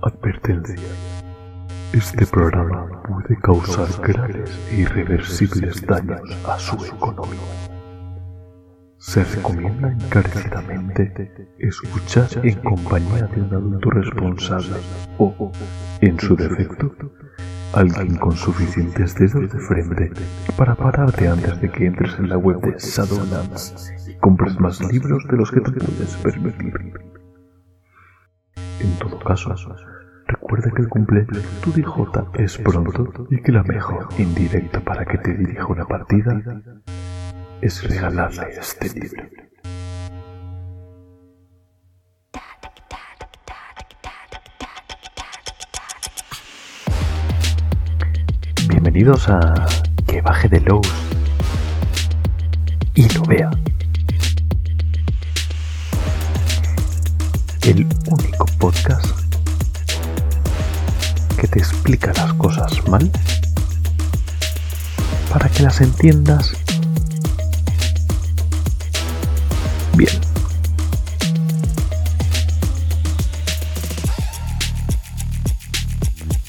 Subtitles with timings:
[0.00, 0.88] Advertencia.
[1.92, 7.40] Este programa puede causar graves e irreversibles daños a su economía.
[8.98, 14.76] Se recomienda encarecidamente escuchar en compañía de un adulto responsable
[15.18, 15.50] o,
[16.00, 16.94] en su defecto,
[17.72, 20.12] alguien con suficientes dedos de frente
[20.56, 25.26] para pararte antes de que entres en la web de Shadowlands y compres más libros
[25.28, 26.94] de los que te puedes permitir.
[28.80, 29.54] En todo caso,
[30.26, 31.88] recuerda que el cumpleaños tu DJ
[32.34, 36.40] es pronto y que la mejor indirecta para que te dirija una partida
[37.60, 39.24] es regalarle este libro.
[48.68, 49.66] Bienvenidos a
[50.06, 50.92] Que baje de Lowe's
[52.94, 53.50] y lo vea.
[57.68, 59.04] El único podcast
[61.38, 63.10] que te explica las cosas mal
[65.30, 66.54] para que las entiendas
[69.94, 70.18] bien.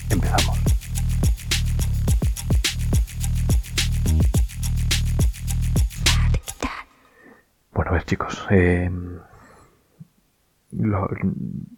[0.09, 0.58] Empezamos.
[7.73, 8.89] Bueno, chicos, eh,
[10.72, 11.09] lo-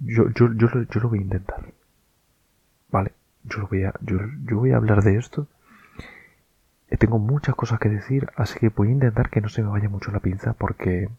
[0.01, 1.65] yo, yo, yo, lo- yo lo voy a intentar.
[2.89, 5.47] Vale, yo, lo voy a, yo, yo voy a hablar de esto.
[6.89, 9.69] Eh, Tengo muchas cosas que decir, así que voy a intentar que no se me
[9.69, 11.09] vaya mucho la pinza porque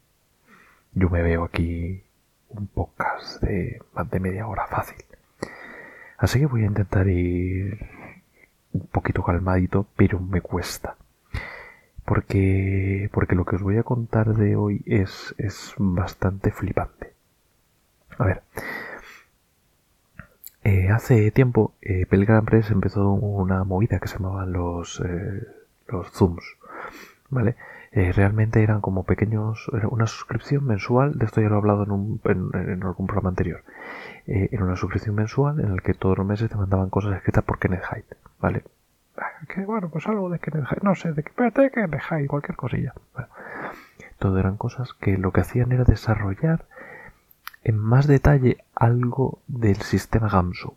[0.93, 2.03] yo me veo aquí
[2.49, 5.03] un podcast de más de media hora fácil.
[6.17, 7.79] Así que voy a intentar ir
[8.73, 10.95] un poquito calmadito, pero me cuesta.
[12.05, 17.12] Porque, porque lo que os voy a contar de hoy es, es bastante flipante.
[18.17, 18.41] A ver,
[20.63, 25.45] eh, hace tiempo eh, Pelgram Press empezó una movida que se llamaban los, eh,
[25.87, 26.43] los Zooms,
[27.29, 27.55] ¿vale?
[27.91, 31.91] Eh, realmente eran como pequeños, una suscripción mensual, de esto ya lo he hablado en,
[31.91, 33.61] un, en, algún programa anterior,
[34.25, 37.59] era una suscripción mensual en la que todos los meses te mandaban cosas escritas por
[37.59, 38.63] Kenneth Haidt, ¿vale?
[39.17, 42.27] Ah, Que bueno, pues algo de Kenneth Haidt, no sé, de, espérate, de Kenneth Haidt,
[42.27, 42.93] cualquier cosilla.
[43.13, 43.29] Bueno,
[44.17, 46.65] todo eran cosas que lo que hacían era desarrollar
[47.63, 50.75] en más detalle algo del sistema Gamsu.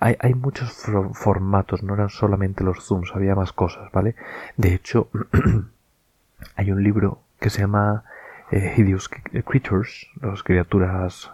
[0.00, 4.14] Hay, muchos for- formatos, no eran solamente los zooms, había más cosas, ¿vale?
[4.56, 5.08] De hecho,
[6.56, 8.04] hay un libro que se llama
[8.50, 11.30] eh, Hideous Creatures, las criaturas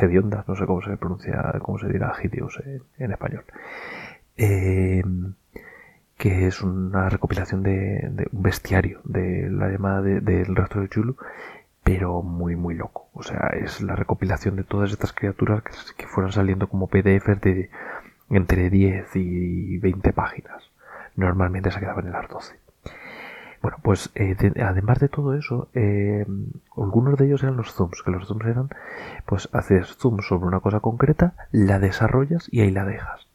[0.00, 2.60] hediondas, no sé cómo se pronuncia, cómo se dirá hideous
[2.98, 3.44] en, español.
[4.36, 5.02] Eh,
[6.16, 10.88] que es una recopilación de, de un bestiario de la llamada de- del rastro de
[10.88, 11.16] Chulu,
[11.84, 13.08] pero muy muy loco.
[13.14, 15.62] O sea, es la recopilación de todas estas criaturas
[15.96, 17.70] que, fueron saliendo como PDFs de
[18.30, 20.70] entre 10 y 20 páginas.
[21.16, 22.54] Normalmente se quedaban en las 12.
[23.62, 26.24] Bueno, pues eh, de- además de todo eso, eh,
[26.76, 28.70] algunos de ellos eran los zooms, que los zooms eran,
[29.26, 33.26] pues haces zoom sobre una cosa concreta, la desarrollas y ahí la dejas.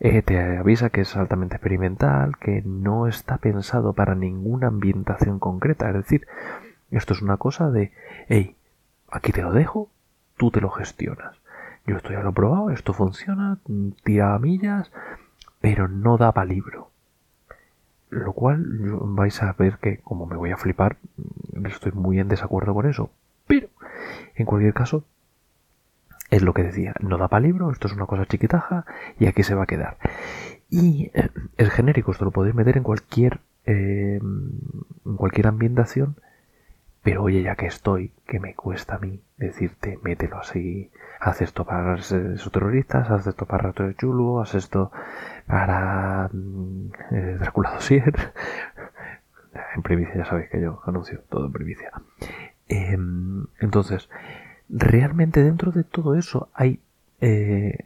[0.00, 5.88] Eh, te avisa que es altamente experimental, que no está pensado para ninguna ambientación concreta,
[5.90, 6.26] es decir,
[6.92, 7.92] esto es una cosa de,
[8.28, 8.56] hey,
[9.10, 9.88] aquí te lo dejo,
[10.36, 11.36] tú te lo gestionas.
[11.86, 13.58] Yo esto ya lo he probado, esto funciona,
[14.04, 14.92] tira millas,
[15.60, 16.90] pero no da para libro.
[18.10, 22.28] Lo cual vais a ver que, como me voy a flipar, mm, estoy muy en
[22.28, 23.10] desacuerdo con eso.
[23.46, 23.68] Pero,
[24.34, 25.04] en cualquier caso,
[26.30, 28.84] es lo que decía, no da para libro, esto es una cosa chiquitaja
[29.18, 29.96] y aquí se va a quedar.
[30.70, 36.16] Y eh, es genérico, esto lo podéis meter en cualquier, eh, en cualquier ambientación
[37.02, 40.90] pero oye, ya que estoy, que me cuesta a mí decirte, mételo así,
[41.20, 44.92] haz esto para esos terroristas, haz esto para Rato de Chulu, haz esto
[45.46, 48.14] para mm, eh, Drácula Dossier.
[49.76, 51.92] En primicia, ya sabéis que yo anuncio todo en primicia.
[52.68, 54.08] Em, entonces,
[54.70, 56.80] realmente dentro de todo eso hay
[57.20, 57.84] eh,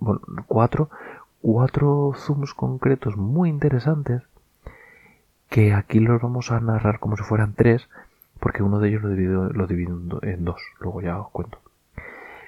[0.00, 0.90] bueno, cuatro,
[1.40, 4.22] cuatro zooms concretos muy interesantes
[5.48, 7.88] que aquí los vamos a narrar como si fueran tres,
[8.46, 11.58] porque uno de ellos lo divido, lo en do- en dos, luego ya os cuento.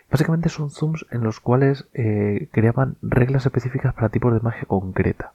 [0.09, 5.33] Básicamente son zooms en los cuales eh, creaban reglas específicas para tipos de magia concreta.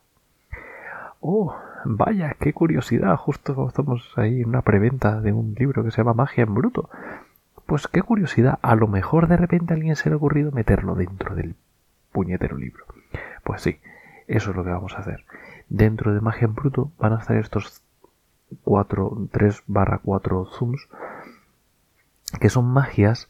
[1.19, 5.97] Oh, vaya, qué curiosidad, justo estamos ahí en una preventa de un libro que se
[5.97, 6.89] llama Magia en Bruto.
[7.65, 10.95] Pues qué curiosidad, a lo mejor de repente a alguien se le ha ocurrido meterlo
[10.95, 11.55] dentro del
[12.13, 12.85] puñetero libro.
[13.43, 13.79] Pues sí,
[14.29, 15.25] eso es lo que vamos a hacer.
[15.67, 17.81] Dentro de Magia en Bruto van a estar estos
[18.63, 20.87] 4, 3 barra 4 zooms
[22.39, 23.29] que son magias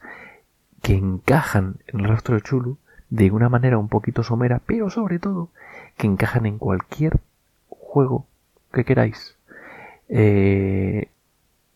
[0.81, 2.77] que encajan en el rastro de Chulu
[3.09, 5.49] de una manera un poquito somera, pero sobre todo
[5.97, 7.19] que encajan en cualquier
[7.67, 8.25] juego
[8.71, 9.37] que queráis.
[10.09, 11.09] Eh,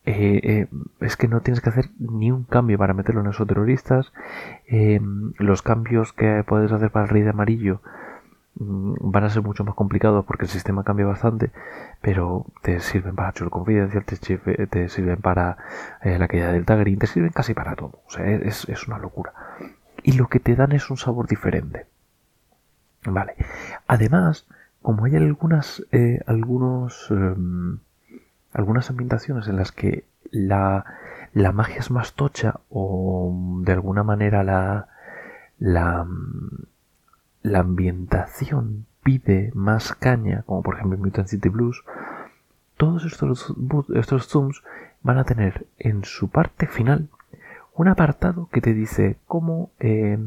[0.04, 0.66] eh, eh,
[1.00, 4.12] es que no tienes que hacer ni un cambio para meterlo en esos terroristas.
[5.38, 7.80] los cambios que puedes hacer para el rey de amarillo
[8.60, 11.50] van a ser mucho más complicados porque el sistema cambia bastante,
[12.00, 15.56] pero te sirven para Chulu Confidencial, te, sirven para
[16.02, 18.00] la caída del Green, te sirven casi para todo.
[18.06, 19.32] O sea, es, es una locura
[20.02, 21.86] y lo que te dan es un sabor diferente.
[23.04, 23.34] Vale.
[23.86, 24.46] Además,
[24.82, 27.78] como hay algunas, eh, algunos, em,
[28.52, 30.84] algunas ambientaciones en las que la,
[31.32, 34.88] la, magia es más tocha o de alguna manera la,
[35.58, 36.06] la,
[37.48, 41.82] la ambientación pide más caña, como por ejemplo en Mutant City Blues,
[42.76, 43.54] todos estos,
[43.94, 44.62] estos zooms
[45.02, 47.08] van a tener en su parte final
[47.74, 50.18] un apartado que te dice cómo eh,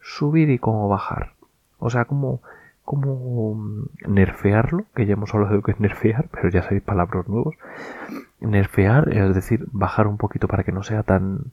[0.00, 1.32] subir y cómo bajar.
[1.78, 2.40] O sea, cómo,
[2.84, 6.82] cómo mm, nerfearlo, que ya hemos hablado de lo que es nerfear, pero ya sabéis
[6.82, 7.56] palabras nuevos.
[8.40, 11.52] Nerfear, es decir, bajar un poquito para que no sea tan,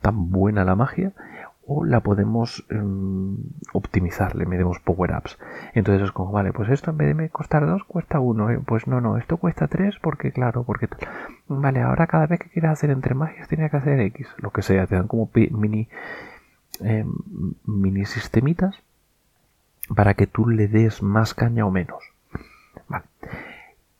[0.00, 1.12] tan buena la magia
[1.66, 3.36] o la podemos um,
[3.72, 5.38] optimizar, le medimos power-ups.
[5.74, 8.86] Entonces es como, vale, pues esto en vez de costar 2 cuesta 1, eh, pues
[8.86, 10.88] no, no, esto cuesta 3 porque claro, porque
[11.48, 14.62] Vale, ahora cada vez que quieras hacer entre magias tiene que hacer X, lo que
[14.62, 15.88] sea, te dan como mini,
[16.80, 17.12] em,
[17.64, 18.82] mini sistemitas
[19.94, 22.02] para que tú le des más caña o menos.
[22.88, 23.04] Vale.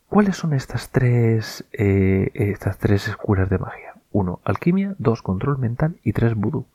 [0.08, 3.94] ¿Cuáles son estas tres, eh, estas tres escuelas de magia?
[4.12, 4.40] 1.
[4.44, 5.22] Alquimia, 2.
[5.22, 6.34] Control mental y 3.
[6.34, 6.66] Voodoo.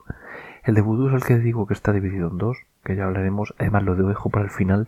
[0.64, 3.54] El de vudú es el que digo que está dividido en dos, que ya hablaremos.
[3.58, 4.88] Además lo dejo para el final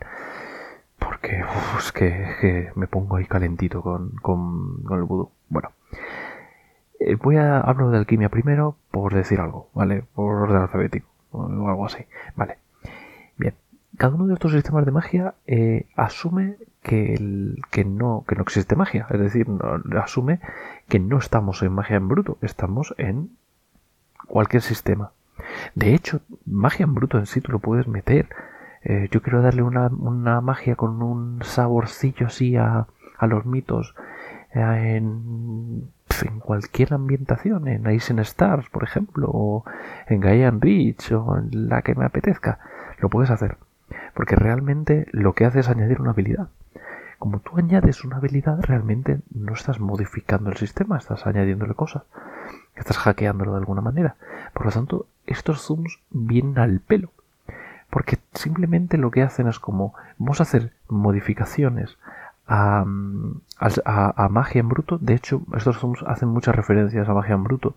[0.98, 1.44] porque
[1.78, 5.30] es que, me pongo ahí calentito con, el vudú.
[5.48, 5.70] Bueno,
[7.00, 10.04] eh, voy a hablar de alquimia primero por decir algo, ¿vale?
[10.14, 12.04] Por orden alfabético o algo así,
[12.36, 12.58] ¿vale?
[13.36, 13.54] Bien,
[13.98, 18.76] cada uno de estos sistemas de magia eh, asume que, que, no, que no existe
[18.76, 19.46] magia, es decir,
[20.00, 20.40] asume
[20.88, 23.30] que no estamos en magia en bruto, estamos en
[24.26, 25.12] cualquier sistema.
[25.74, 28.28] De hecho, magia en bruto en sí tú lo puedes meter.
[28.82, 29.88] Eh, yo quiero darle una,
[30.40, 32.86] magia con un saborcillo así a,
[33.22, 33.94] los mitos
[34.52, 35.88] eh, en,
[36.26, 39.64] en, cualquier ambientación, en Ice Stars, por ejemplo, o
[40.06, 42.58] en Gaian Beach, o en la que me apetezca.
[42.98, 43.56] Lo puedes hacer.
[44.14, 46.48] Porque realmente lo que hace es añadir una habilidad.
[47.18, 52.02] Como tú añades una habilidad, realmente no estás modificando el sistema, estás añadiéndole cosas.
[52.76, 54.16] Estás hackeándolo de alguna manera.
[54.52, 57.10] Por lo tanto, estos zooms vienen al pelo.
[57.90, 61.96] Porque simplemente lo que hacen es como, vamos a hacer modificaciones
[62.46, 62.84] a,
[64.30, 64.98] magia en bruto.
[64.98, 67.74] De hecho, estos zooms hacen muchas referencias a magia en bruto.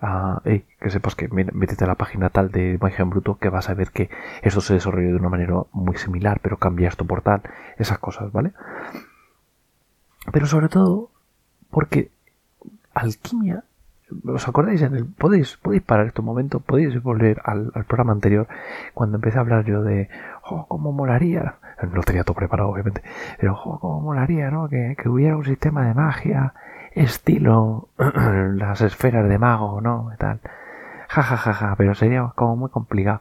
[0.00, 3.74] que sepas que métete a la página tal de magia en bruto que vas a
[3.74, 4.10] ver que
[4.42, 7.42] esto se desarrolla de una manera muy similar, pero cambia esto por tal,
[7.78, 8.52] esas cosas, ¿vale?
[10.32, 11.10] Pero sobre todo
[11.70, 12.10] porque
[12.94, 13.64] alquimia
[14.26, 14.82] ¿Os acordáis?
[15.18, 18.48] Podéis, podéis parar este momento, podéis volver al, programa anterior,
[18.94, 20.08] cuando empecé a hablar yo de,
[20.44, 21.56] oh, cómo molaría,
[21.92, 23.02] no tenía todo preparado obviamente,
[23.38, 24.68] pero, oh, cómo molaría, ¿no?
[24.68, 26.54] Que, hubiera un sistema de magia,
[26.94, 30.10] estilo las esferas de mago, ¿no?
[30.18, 30.40] tal.
[31.08, 33.20] Ja, ja, ja, ja, pero sería como muy complicado.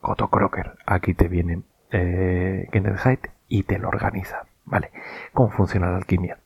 [0.00, 4.90] Coto Crocker, aquí te viene eh, Kenneth Hyde y te lo organiza, ¿vale?
[5.32, 6.38] ¿Cómo funciona la alquimia?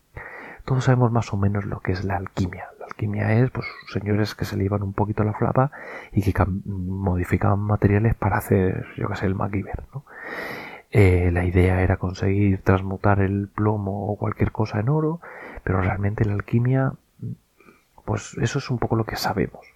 [0.65, 2.69] Todos sabemos más o menos lo que es la alquimia.
[2.79, 5.73] La alquimia es, pues, señores que se le iban un poquito la flapa
[6.13, 10.05] y que modificaban materiales para hacer, yo qué sé, el MacGyver, ¿no?
[10.91, 15.21] Eh, la idea era conseguir transmutar el plomo o cualquier cosa en oro,
[15.65, 16.93] pero realmente la alquimia,
[18.05, 19.72] pues eso es un poco lo que sabemos.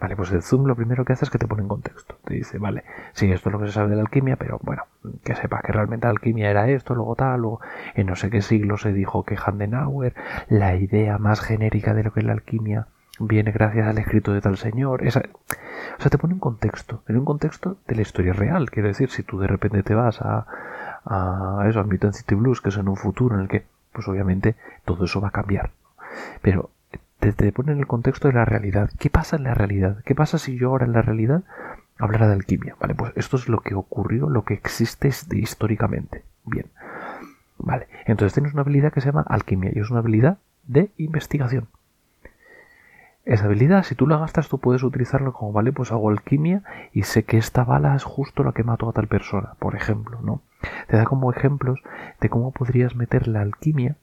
[0.00, 2.16] Vale, pues el Zoom lo primero que hace es que te pone en contexto.
[2.24, 4.84] Te dice, vale, sí, esto es lo que se sabe de la alquimia, pero bueno,
[5.24, 7.60] que sepa que realmente la alquimia era esto, luego tal, o
[7.94, 10.14] en no sé qué siglo se dijo que Handenauer,
[10.48, 12.88] la idea más genérica de lo que es la alquimia
[13.18, 15.06] viene gracias al escrito de tal señor.
[15.06, 15.22] Esa,
[15.98, 18.70] o sea, te pone en contexto, en un contexto de la historia real.
[18.70, 20.46] Quiero decir, si tú de repente te vas a,
[21.04, 24.06] a eso, al Mutant City Blues, que es en un futuro en el que, pues
[24.08, 25.70] obviamente, todo eso va a cambiar.
[26.42, 26.70] Pero
[27.20, 28.90] te, te pone en el contexto de la realidad.
[28.98, 30.02] ¿Qué pasa en la realidad?
[30.04, 31.42] ¿Qué pasa si yo ahora en la realidad
[31.98, 32.76] hablara de alquimia?
[32.80, 36.24] Vale, pues esto es lo que ocurrió, lo que existe históricamente.
[36.44, 36.66] Bien.
[37.58, 41.68] Vale, entonces tienes una habilidad que se llama alquimia y es una habilidad de investigación.
[43.24, 47.02] Esa habilidad, si tú la gastas, tú puedes utilizarlo como, vale, pues hago alquimia y
[47.02, 50.42] sé que esta bala es justo la que mató a tal persona, por ejemplo, ¿no?
[50.86, 51.80] Te da como ejemplos
[52.20, 53.96] de cómo podrías meter la alquimia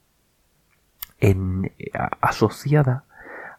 [1.20, 1.72] en,
[2.20, 3.04] asociada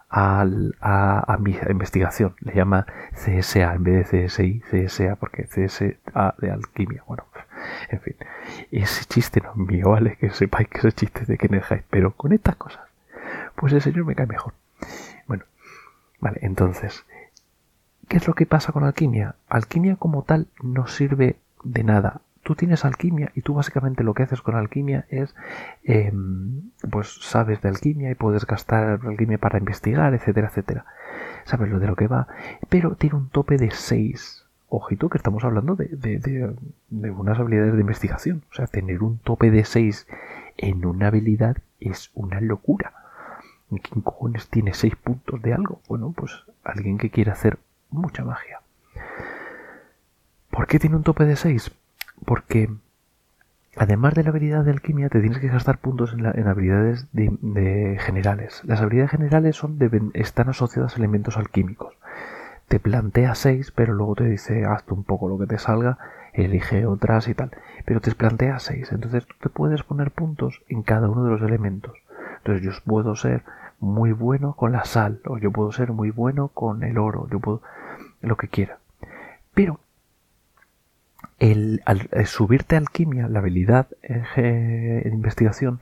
[0.09, 2.35] a, mi investigación.
[2.39, 7.03] Le llama CSA en vez de CSI, CSA, porque CSA de alquimia.
[7.07, 7.25] Bueno,
[7.89, 8.15] en fin.
[8.71, 10.17] Ese chiste no es mío, ¿vale?
[10.17, 11.85] Que sepáis que ese chiste de Kenneth Hyde.
[11.89, 12.83] Pero con estas cosas,
[13.55, 14.53] pues el señor me cae mejor.
[15.27, 15.43] Bueno,
[16.19, 17.05] vale, entonces,
[18.07, 19.35] ¿qué es lo que pasa con alquimia?
[19.49, 24.21] Alquimia como tal no sirve de nada tú tienes alquimia y tú básicamente lo que
[24.21, 25.35] haces con alquimia es,
[25.83, 30.85] em, pues sabes de alquimia y puedes gastar alquimia para investigar, etcétera, etcétera.
[31.45, 32.27] Sabes lo de lo que va,
[32.69, 34.45] pero tiene un tope de 6.
[34.69, 38.43] Ojito que estamos hablando de, de, unas habilidades de investigación.
[38.51, 40.07] O sea, tener un tope de 6
[40.57, 42.93] en una habilidad es una locura.
[43.69, 45.81] ¿Quién cojones tiene 6 puntos de algo?
[45.87, 47.57] Bueno, pues alguien que quiere hacer
[47.89, 48.61] mucha magia.
[50.51, 51.71] ¿Por qué tiene un tope de 6?
[52.23, 52.69] Porque
[53.75, 58.61] además de la habilidad de alquimia te tienes que gastar puntos en, habilidades de, generales.
[58.65, 59.77] Las habilidades generales son
[60.13, 61.93] están asociadas a elementos alquímicos.
[62.67, 65.97] Te plantea 6, pero luego te dice haz un poco lo que te salga,
[66.33, 67.51] elige otras y tal.
[67.85, 71.41] Pero te plantea 6, entonces tú te puedes poner puntos en cada uno de los
[71.41, 71.97] elementos.
[72.37, 73.43] Entonces yo puedo ser
[73.79, 77.39] muy bueno con la sal, o yo puedo ser muy bueno con el oro, yo
[77.39, 77.61] puedo
[78.21, 78.79] lo que quiera.
[79.53, 79.79] Pero
[81.39, 83.87] el, al, subirte alquimia, la habilidad
[84.35, 85.79] de investigación,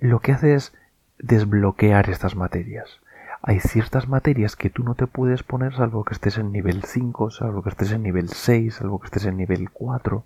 [0.00, 0.72] lo que hace es
[1.18, 3.00] desbloquear estas materias.
[3.42, 7.30] Hay ciertas materias que tú no te puedes poner salvo que estés en nivel 5,
[7.30, 10.24] salvo que estés en nivel 6, salvo que estés en nivel 4,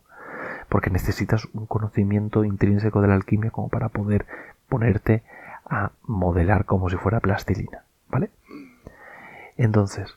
[0.69, 4.27] porque necesitas un conocimiento intrínseco de la alquimia como para poder
[4.69, 5.23] ponerte
[5.67, 8.31] a modelar como si fuera plastilina, ¿vale?
[9.57, 10.17] Entonces,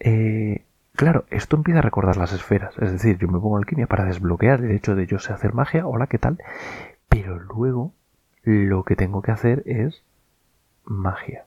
[0.00, 0.64] eh,
[0.96, 2.74] Claro, esto empieza a recordar las esferas.
[2.78, 5.86] Es decir, yo me pongo alquimia para desbloquear el hecho de yo sé hacer magia,
[5.86, 6.38] hola, ¿qué tal?
[7.10, 7.92] Pero luego
[8.44, 10.02] lo que tengo que hacer es
[10.86, 11.44] magia.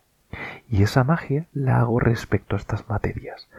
[0.69, 3.49] Y esa magia la hago respecto a estas materias.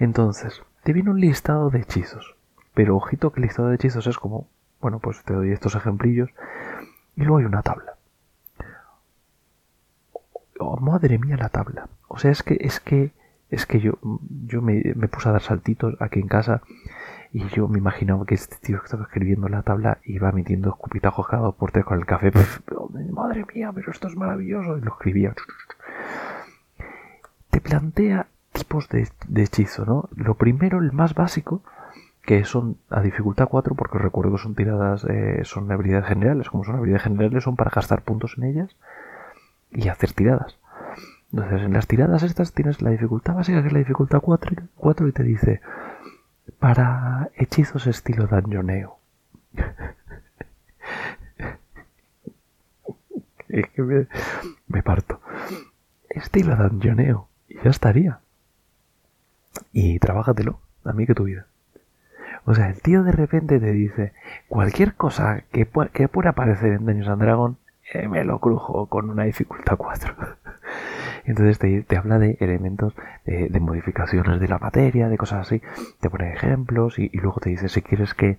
[0.00, 2.34] Entonces, te viene un listado de hechizos.
[2.74, 4.48] Pero ojito que el listado de hechizos es como,
[4.80, 6.30] bueno, pues te doy estos ejemplillos.
[7.14, 7.94] Y luego hay una tabla.
[10.58, 11.88] Oh, madre mía la tabla.
[12.08, 13.12] O sea, es que, es que
[13.50, 13.98] es que yo,
[14.46, 16.62] yo me, puse a dar saltitos aquí en casa
[17.32, 21.26] y yo me imaginaba que este tío que estaba escribiendo la tabla iba metiendo escupitajos
[21.26, 22.32] cada dos por tres con el café.
[23.12, 24.78] Madre mía, pero esto es maravilloso.
[24.78, 25.34] Y lo escribía.
[27.50, 30.08] Te plantea tipos de, hechizo, ¿no?
[30.14, 31.62] Lo primero, el más básico,
[32.22, 36.50] que son a dificultad 4, porque recuerdo que son tiradas, eh, son habilidades generales.
[36.50, 38.76] Como son habilidades generales, son para gastar puntos en ellas
[39.70, 40.57] y hacer tiradas.
[41.32, 45.08] Entonces, en las tiradas estas tienes la dificultad básica, que es la dificultad 4, 4
[45.08, 45.60] y te dice,
[46.58, 48.98] para hechizos estilo dungeoneo.
[53.48, 54.06] es que
[54.66, 55.20] me, parto.
[56.08, 57.28] Estilo dungeoneo.
[57.48, 58.20] Y ya estaría.
[59.72, 61.46] Y trabájatelo, a mí que tu vida.
[62.44, 64.14] O sea, el tío de repente te dice,
[64.48, 67.58] cualquier cosa que, que pueda aparecer en Dungeons and Dragon,
[67.92, 70.16] eh, me lo crujo con una dificultad 4.
[71.28, 72.94] Entonces te, habla de elementos,
[73.26, 75.60] de, modificaciones de la materia, de cosas así.
[76.00, 78.38] Te pone ejemplos y, luego te dice si quieres que,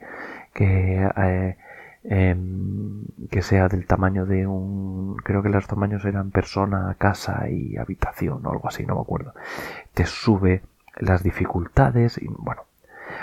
[0.56, 1.56] eh,
[2.04, 5.18] em, que sea del tamaño de un...
[5.24, 9.34] Creo que los tamaños eran persona, casa y habitación o algo así, no me acuerdo.
[9.94, 10.64] Te sube
[10.98, 12.64] las dificultades y bueno,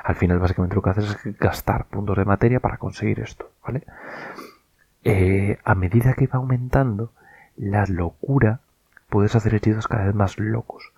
[0.05, 3.83] al final básicamente lo que haces es gastar puntos de materia para conseguir esto, ¿vale?
[5.03, 7.13] Eh, a medida que va aumentando
[7.57, 8.61] la locura
[9.09, 10.93] puedes hacer hechizos cada vez más locos.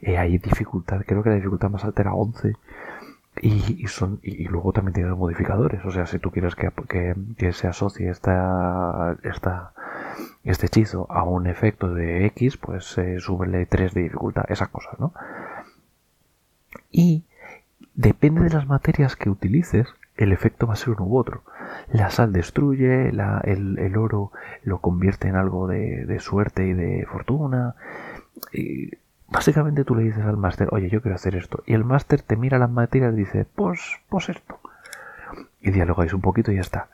[0.00, 2.54] Eh, hay dificultad, creo que la dificultad más alta era 11.
[3.40, 5.82] Y, son, y, luego también tienes modificadores.
[5.86, 6.70] O sea, si tú quieres que,
[7.38, 9.72] que, se asocie esta, esta,
[10.44, 15.00] este hechizo a un efecto de X, pues eh, súbele 3 de dificultad, esas cosas,
[15.00, 15.14] ¿no?
[16.90, 17.24] Y
[17.94, 21.42] depende de las materias que utilices, el efecto va a ser uno u otro.
[21.90, 27.74] La sal destruye, el, oro lo convierte en algo de, suerte y de fortuna.
[28.52, 28.90] Y
[29.28, 31.62] básicamente tú le dices al máster, oye, yo quiero hacer esto.
[31.66, 34.58] Y el máster te mira las materias y dice, pues, pues esto.
[35.60, 36.88] Y dialogáis un poquito y ya está.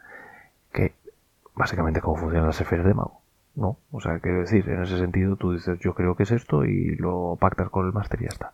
[0.73, 0.93] Que
[1.55, 3.21] básicamente cómo funcionan las esferas de mago.
[3.55, 3.77] ¿No?
[3.91, 6.95] O sea, quiero decir, en ese sentido tú dices, yo creo que es esto y
[6.95, 8.53] lo pactas con el máster y ya está.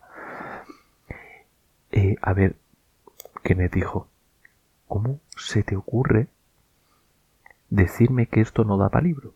[1.91, 2.55] Eh, a ver,
[3.43, 4.07] Kenneth dijo,
[4.87, 6.27] ¿Cómo se te ocurre
[7.69, 9.33] decirme que esto no da para libro?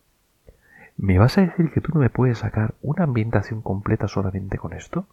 [0.98, 4.74] ¿Me vas a decir que tú no me puedes sacar una ambientación completa solamente con
[4.74, 5.08] esto?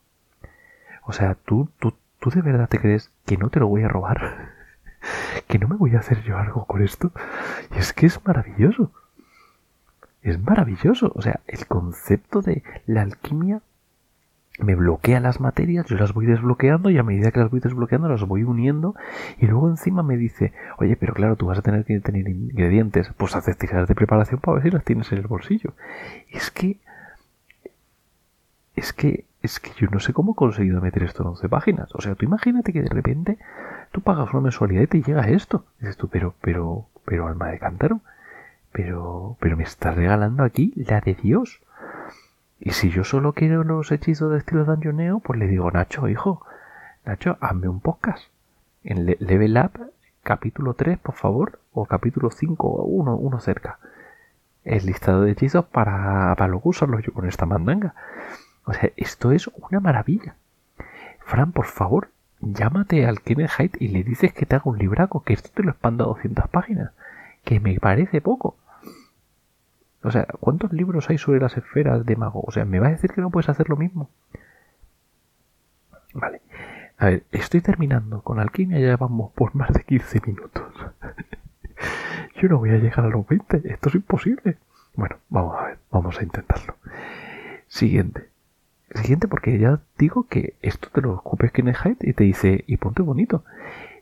[1.04, 3.88] O sea, ¿tú, tú, tú de verdad te crees que no te lo voy a
[3.88, 4.50] robar?
[5.46, 7.12] ¿Que no me voy a hacer yo algo con esto?
[7.74, 8.90] Y es que es maravilloso.
[10.22, 11.12] es maravilloso.
[11.14, 13.62] O sea, el concepto de la alquimia
[14.58, 18.08] me bloquea las materias, yo las voy desbloqueando y a medida que las voy desbloqueando
[18.08, 18.94] las voy uniendo
[19.38, 23.10] y luego encima me dice, oye, pero claro, tú vas a tener que tener ingredientes,
[23.16, 25.75] pues haces tijeras de preparación para ver si las tienes en el bolsillo.
[26.30, 26.78] Es que,
[28.75, 31.94] es que, es que yo no sé cómo he conseguido meter esto en 11 páginas.
[31.94, 33.38] O sea, tú imagínate que de repente
[33.92, 35.66] tú pagas una mensualidad y te llega esto.
[35.80, 38.00] dices tú, pero, pero, pero alma de cántaro,
[38.72, 41.60] pero, pero me estás regalando aquí la de Dios.
[42.58, 46.44] Y si yo solo quiero los hechizos de estilo Dungeoneo, pues le digo, Nacho, hijo,
[47.04, 48.25] Nacho, hazme un podcast.
[48.82, 53.78] En Level Up, capítulo 3, por favor, o capítulo 5, uno, uno cerca.
[54.64, 57.94] El listado de hechizos para, para luego usarlos yo con esta mandanga.
[58.64, 60.34] O sea, esto es una maravilla.
[61.25, 62.10] Fran, por favor,
[62.40, 65.62] llámate al Kenneth Height y le dices que te haga un libraco, que esto te
[65.62, 66.92] lo expanda a 200 páginas.
[67.44, 68.56] Que me parece poco.
[70.06, 72.40] O sea, ¿cuántos libros hay sobre las esferas de mago?
[72.46, 74.08] O sea, ¿me va a decir que no puedes hacer lo mismo?
[76.14, 76.42] Vale.
[76.96, 80.72] A ver, estoy terminando con alquimia, ya vamos por más de 15 minutos.
[82.40, 84.58] Yo no voy a llegar a los 20, esto es imposible.
[84.94, 86.76] Bueno, vamos a ver, vamos a intentarlo.
[87.66, 88.28] Siguiente.
[88.94, 91.64] Siguiente porque ya digo que esto te lo ocupes que
[92.00, 93.42] y te dice, y ponte bonito.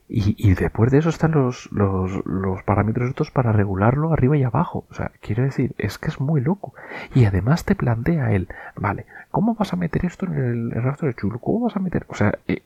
[0.07, 4.85] Y, después de eso están los, los, parámetros estos para regularlo arriba y abajo.
[4.91, 6.75] O sea, quiero decir, es que es muy loco.
[7.15, 11.15] Y además te plantea él, vale, ¿cómo vas a meter esto en el, rastro de
[11.15, 11.39] chulo?
[11.39, 12.05] ¿Cómo vas a meter?
[12.09, 12.63] O sea, eh,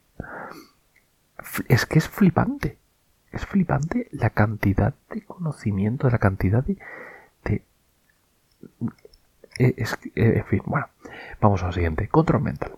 [1.69, 2.77] es que es flipante.
[3.31, 6.77] Es flipante la cantidad de conocimiento, la cantidad de...
[7.45, 7.63] de
[9.61, 10.89] eh, es, eh, en fin, bueno,
[11.41, 12.09] vamos al siguiente.
[12.09, 12.73] Control mental.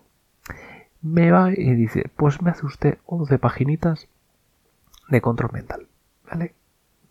[1.01, 4.07] Me va y dice, pues me hace usted 11 paginitas
[5.11, 5.87] de control mental.
[6.29, 6.55] ¿Vale?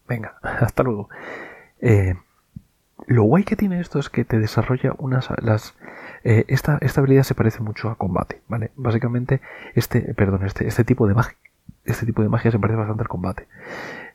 [0.09, 1.09] Venga, hasta luego.
[1.81, 2.15] Eh,
[3.07, 5.75] lo guay que tiene esto es que te desarrolla unas las
[6.23, 8.73] eh, esta, esta, habilidad se parece mucho a combate, ¿vale?
[8.77, 9.41] Básicamente
[9.75, 11.37] este, perdón, este, este tipo de magia,
[11.85, 13.49] este tipo de magia se parece bastante al combate.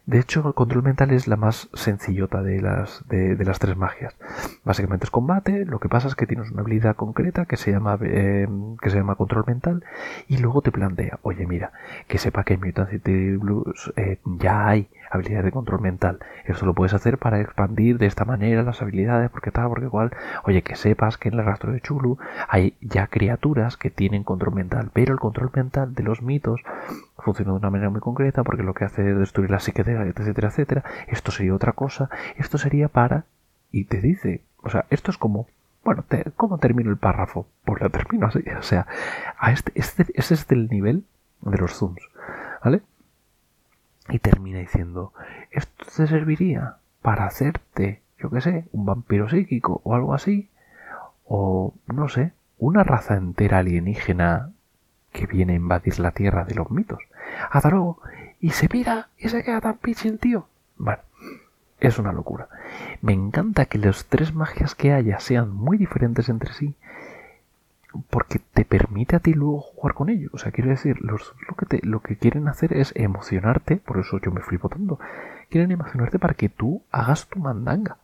[0.05, 4.15] De hecho, el control mental es la más sencillota de las, de, las tres magias.
[4.63, 7.97] Básicamente es combate, lo que pasa es que tienes una habilidad concreta que se llama,
[8.03, 8.47] eh,
[8.81, 9.83] que se llama control mental
[10.27, 11.71] y luego te plantea, oye mira,
[12.07, 16.19] que sepa que en Mutant City Blues eh, ya hay habilidades de control mental.
[16.45, 20.11] Esto lo puedes hacer para expandir de esta manera las habilidades, porque tal, porque igual,
[20.43, 24.55] oye, que sepas que en el rastro de Chulu hay ya criaturas que tienen control
[24.55, 26.61] mental, pero el control mental de los mitos
[27.17, 30.47] funciona de una manera muy concreta porque lo que hace es destruir la psique etcétera,
[30.49, 30.83] etcétera.
[31.07, 32.09] Esto sería otra cosa.
[32.37, 33.25] Esto sería para...
[33.71, 35.47] Y te dice, o sea, esto es como...
[35.83, 36.03] Bueno,
[36.35, 37.47] ¿cómo termino el párrafo?
[37.63, 38.43] Pues lo termino así.
[38.57, 38.87] O sea,
[39.37, 41.03] a este, este, este es el nivel
[41.41, 42.01] de los zooms.
[42.63, 42.81] ¿Vale?
[44.09, 45.13] Y termina diciendo,
[45.51, 50.49] esto te serviría para hacerte, yo qué sé, un vampiro psíquico o algo así.
[51.25, 54.51] O, no sé, una raza entera alienígena
[55.11, 56.99] que viene a invadir la tierra de los mitos.
[57.49, 57.99] Hasta luego
[58.39, 60.47] y se pira y se queda tan el tío.
[60.77, 61.01] Bueno,
[61.79, 62.47] es una locura.
[63.01, 66.75] Me encanta que las tres magias que haya sean muy diferentes entre sí
[68.09, 70.31] porque te permite a ti luego jugar con ellos.
[70.33, 73.99] O sea, quiero decir, los, lo, que te, lo que quieren hacer es emocionarte, por
[73.99, 74.99] eso yo me flipo tanto.
[75.49, 77.97] Quieren emocionarte para que tú hagas tu mandanga.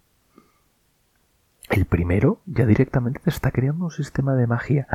[1.69, 4.87] El primero ya directamente te está creando un sistema de magia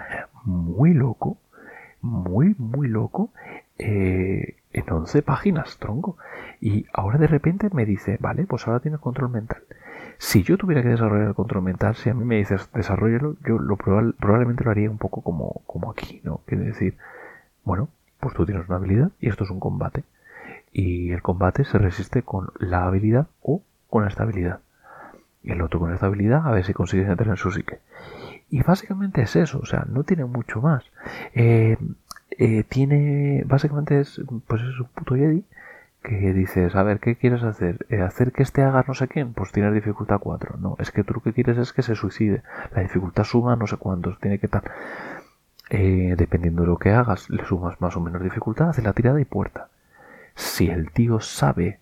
[0.45, 1.39] muy loco,
[2.03, 3.33] muy, muy loco,
[3.79, 6.19] eh, en 11 páginas, tronco.
[6.61, 9.63] Y ahora de repente me dice, vale, pues ahora tienes control mental.
[10.19, 13.59] Si yo tuviera que desarrollar el control mental, si a mí me dices desarrollalo, yo
[13.59, 16.41] lo probablemente lo haría un poco como, como aquí, ¿no?
[16.47, 16.97] Quiere decir,
[17.65, 17.89] bueno,
[18.21, 20.05] pues tú tienes una habilidad y esto es un combate.
[20.73, 24.61] Y el combate se resiste con la habilidad o con la estabilidad.
[25.43, 27.81] Y el otro con la estabilidad a ver si consigues entrar en su psique.
[28.51, 30.85] Y básicamente es eso, o sea, no tiene mucho más.
[31.35, 31.77] Eh,
[32.39, 35.45] eh, tiene, básicamente es, pues es un puto Jedi
[36.07, 37.85] que dices, a ver, ¿qué quieres hacer?
[37.91, 39.33] Eh, ¿Hacer que este haga no sé quién?
[39.33, 40.57] Pues tienes dificultad 4.
[40.61, 42.43] No, es que tú lo que quieres es que se suicide.
[42.75, 44.63] La dificultad suma no sé cuántos, tiene que tal.
[45.69, 49.21] Eh, dependiendo de lo que hagas, le sumas más o menos dificultad, hace la tirada
[49.21, 49.69] y puerta.
[50.37, 51.81] Si el tío sabe,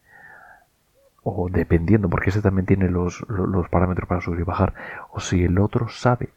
[1.23, 4.73] o dependiendo, porque ese también tiene los, los parámetros para subir y bajar,
[5.13, 6.31] o si el otro sabe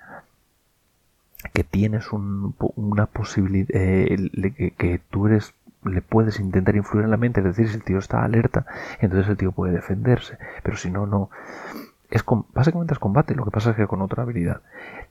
[1.53, 5.53] que tienes una posibilidad, eh, que, tú eres
[5.87, 8.65] le puedes intentar influir en la mente, es decir, si el tío está alerta,
[8.99, 11.29] entonces el tío puede defenderse, pero si no, no.
[12.09, 12.23] Es
[12.53, 14.61] básicamente es combate, lo que pasa es que con otra habilidad.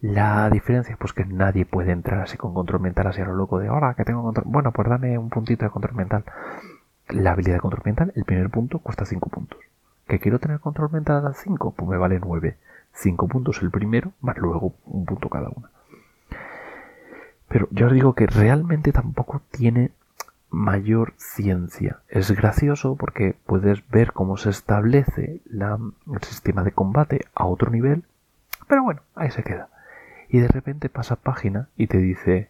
[0.01, 3.35] La diferencia es pues que nadie puede entrar así con control mental, así a lo
[3.35, 4.47] loco de ahora que tengo control.
[4.49, 6.25] Bueno, pues dame un puntito de control mental.
[7.09, 9.61] La habilidad de control mental, el primer punto, cuesta 5 puntos.
[10.09, 11.73] ¿Que quiero tener control mental al 5?
[11.73, 12.57] Pues me vale 9.
[12.93, 15.69] cinco puntos el primero, más luego un punto cada una.
[17.49, 19.91] Pero yo os digo que realmente tampoco tiene
[20.57, 22.01] mayor ciencia.
[22.09, 28.05] Es gracioso porque puedes ver cómo se establece el sistema de combate a otro nivel,
[28.67, 29.69] pero bueno, ahí se queda.
[30.31, 32.49] Y de repente pasa página y te dice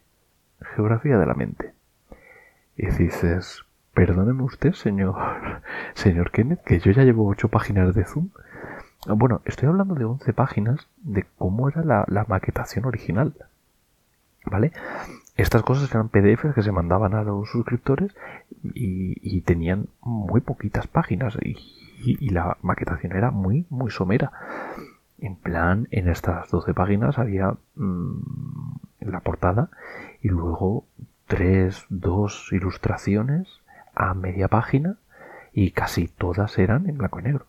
[0.77, 1.75] geografía de la mente.
[2.77, 5.17] Y dices, perdóneme usted, señor,
[5.95, 8.31] señor Kenneth, que yo ya llevo ocho páginas de Zoom.
[9.09, 13.35] Bueno, estoy hablando de 11 páginas de cómo era la, la maquetación original.
[14.45, 14.73] ¿Vale?
[15.37, 18.15] Estas cosas eran PDFs que se mandaban a los suscriptores
[18.75, 24.33] y, tenían muy poquitas páginas y, la maquetación era muy, muy somera.
[25.19, 28.21] En plan, en estas 12 páginas había mm,
[29.01, 29.71] la portada
[30.23, 30.85] y luego
[31.27, 33.61] tres, dos ilustraciones
[33.95, 34.99] a media página
[35.53, 37.47] y casi todas eran en blanco y negro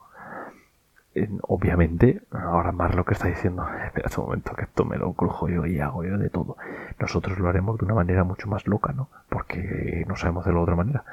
[1.42, 5.50] obviamente, ahora más lo que está diciendo, espera un momento que esto me lo crujo
[5.50, 6.58] yo y hago yo de todo.
[7.00, 9.10] Nosotros lo haremos de una manera mucho más loca, ¿no?
[9.30, 11.04] Porque no sabemos de la otra manera.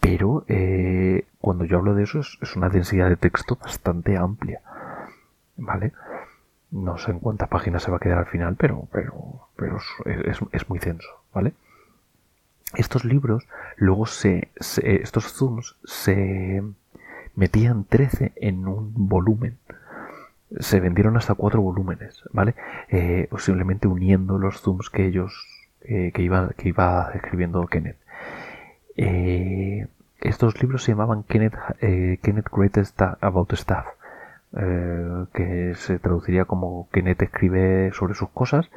[0.00, 4.60] Pero eh, cuando yo hablo de eso es, una densidad de texto bastante amplia,
[5.56, 5.92] ¿vale?
[6.70, 10.38] No sé en cuántas páginas se va a quedar al final, pero, pero, pero es,
[10.52, 11.52] es muy denso, ¿vale?
[12.74, 16.62] Estos libros, luego se, se estos zooms se
[17.38, 19.58] metían 13 en un volumen.
[20.58, 22.54] Se vendieron hasta cuatro volúmenes, ¿vale?
[22.88, 25.46] Eh, simplemente uniendo los zooms que ellos,
[25.82, 27.98] eh, que, iba, que iba escribiendo Kenneth.
[28.96, 29.86] Eh,
[30.20, 33.86] estos libros se llamaban Kenneth, eh, Kenneth Greatest About Stuff,
[35.32, 38.68] que se traduciría como Kenneth escribe sobre sus cosas,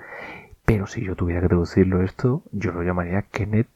[0.65, 3.69] pero si yo tuviera que traducirlo esto, yo lo llamaría Kenneth,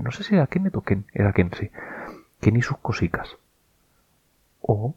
[0.00, 1.70] no sé si era Kenneth o Ken, era Ken, sí.
[2.40, 3.36] Ken y sus cosicas
[4.70, 4.94] o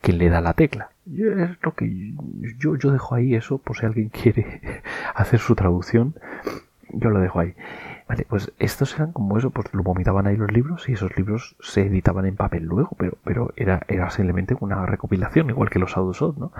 [0.00, 0.90] quien le da la tecla.
[1.06, 2.14] Es lo que
[2.58, 4.82] yo, yo dejo ahí eso por si alguien quiere
[5.14, 6.14] hacer su traducción.
[6.90, 7.54] Yo lo dejo ahí.
[8.08, 11.56] Vale, pues estos eran como eso, pues lo vomitaban ahí los libros y esos libros
[11.58, 15.96] se editaban en papel luego, pero, pero era, era simplemente una recopilación, igual que los
[15.96, 16.52] Audusod, ¿no?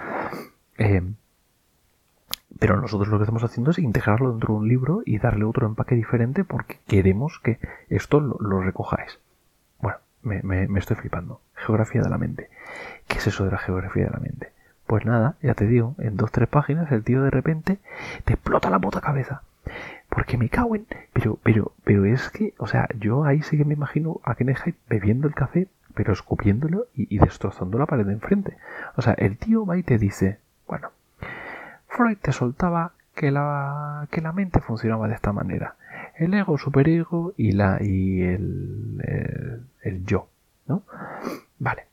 [0.79, 1.03] Eh,
[2.59, 5.69] pero nosotros lo que estamos haciendo es integrarlo dentro de un libro y darle otro
[5.69, 9.21] empaque diferente porque queremos que esto lo recojáis
[10.27, 11.41] me, estoy flipando.
[11.55, 12.51] Geografía de la mente.
[13.07, 14.53] ¿Qué es eso de la geografía de la mente?
[14.87, 17.79] Pues nada, ya te digo, en dos, tres páginas el tío de repente
[18.25, 19.43] te explota la puta cabeza.
[20.09, 20.87] Porque me cago en...
[21.13, 24.77] Pero, pero, pero es que, o sea, yo ahí sí que me imagino a Kenneth
[24.89, 28.57] bebiendo el café, pero escupiéndolo y, y, destrozando la pared de enfrente.
[28.97, 30.91] O sea, el tío va y te dice, bueno,
[31.89, 35.75] Freud te soltaba que la, que la mente funcionaba de esta manera
[36.19, 40.29] el ego, superego y la y el, el, yo,
[40.67, 40.83] ¿no?
[41.59, 41.85] Vale.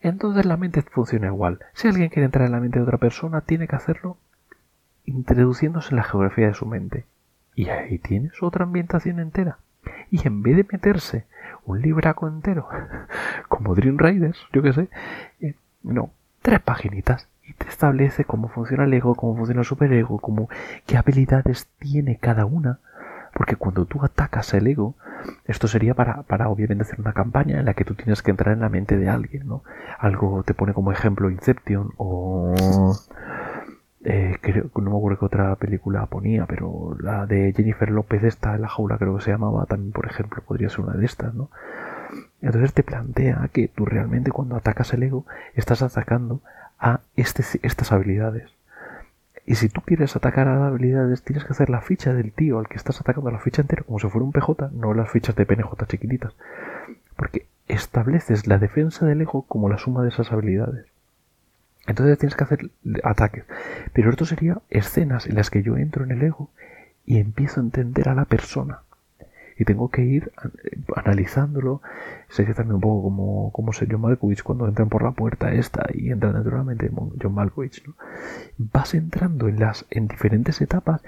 [0.00, 1.60] Entonces la mente funciona igual.
[1.72, 4.18] Si alguien quiere entrar en la mente de otra persona, tiene que hacerlo
[5.06, 7.04] introduciéndose en la geografía de su mente.
[7.54, 9.58] Y ahí tienes otra ambientación entera.
[10.10, 11.24] Y en vez de meterse
[11.64, 12.68] un libraco entero,
[13.48, 14.88] como Dream Riders, yo qué sé,
[15.40, 16.10] eh, no,
[16.42, 20.48] tres paginitas y te establece cómo funciona el ego, cómo funciona el superego, cómo,
[20.86, 22.80] qué habilidades tiene cada una
[23.34, 24.94] porque cuando tú atacas el ego,
[25.46, 28.54] esto sería para, para obviamente hacer una campaña en la que tú tienes que entrar
[28.54, 29.62] en la mente de alguien, ¿no?
[29.98, 32.54] Algo te pone como ejemplo Inception o...
[34.06, 38.58] Eh, creo, no me acuerdo qué otra película ponía, pero la de Jennifer López esta
[38.58, 41.48] la jaula creo que se llamaba también, por ejemplo, podría ser una de estas, ¿no?
[42.42, 46.42] Entonces te plantea que tú realmente cuando atacas el ego estás atacando
[46.78, 48.52] a este, estas habilidades.
[49.46, 52.68] Y si tú quieres atacar a habilidades, tienes que hacer la ficha del tío al
[52.68, 55.44] que estás atacando, la ficha entera, como si fuera un PJ, no las fichas de
[55.44, 56.34] PNJ chiquititas.
[57.16, 60.86] Porque estableces la defensa del ego como la suma de esas habilidades.
[61.86, 62.70] Entonces tienes que hacer
[63.02, 63.44] ataques.
[63.92, 66.50] Pero esto sería escenas en las que yo entro en el ego
[67.04, 68.80] y empiezo a entender a la persona
[69.58, 70.32] y tengo que ir
[70.96, 71.82] analizándolo.
[72.28, 75.86] Sería también un poco como, como sé John Malkovich cuando entran por la puerta esta
[75.92, 76.90] y entra naturalmente
[77.20, 77.86] John Malkovich.
[77.86, 77.94] ¿no?
[78.58, 81.02] Vas entrando en las en diferentes etapas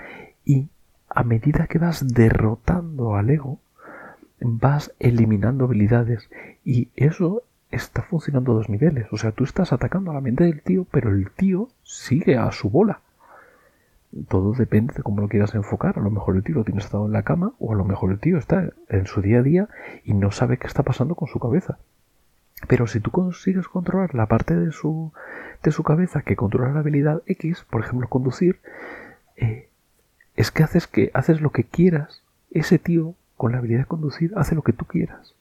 [0.44, 0.68] y
[1.08, 3.58] a medida que vas derrotando al ego,
[4.40, 6.28] vas eliminando habilidades
[6.64, 9.06] y eso está funcionando a dos niveles.
[9.12, 12.50] O sea, tú estás atacando a la mente del tío, pero el tío sigue a
[12.52, 13.00] su bola
[14.28, 15.98] todo depende de cómo lo quieras enfocar.
[15.98, 18.12] A lo mejor el tío lo tiene estado en la cama o a lo mejor
[18.12, 19.68] el tío está en su día a día
[20.04, 21.78] y no sabe qué está pasando con su cabeza.
[22.68, 25.12] Pero si tú consigues controlar la parte de su,
[25.62, 28.60] de su cabeza que controla la habilidad X, por ejemplo conducir,
[29.36, 29.68] eh,
[30.34, 32.22] es que haces que haces lo que quieras.
[32.50, 35.34] Ese tío con la habilidad de conducir hace lo que tú quieras.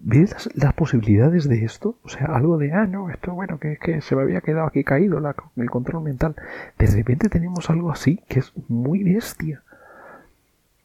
[0.00, 1.98] ¿Ves las, posibilidades de esto?
[2.02, 4.84] O sea, algo de, ah, no, esto, bueno, que, que se me había quedado aquí
[4.84, 5.20] caído
[5.56, 6.34] el control mental.
[6.78, 9.62] De repente tenemos algo así que es muy bestia.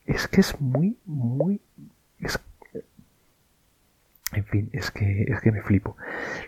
[0.06, 1.62] Es que es muy, muy...
[4.34, 5.97] en fin, es que, es que me flipo.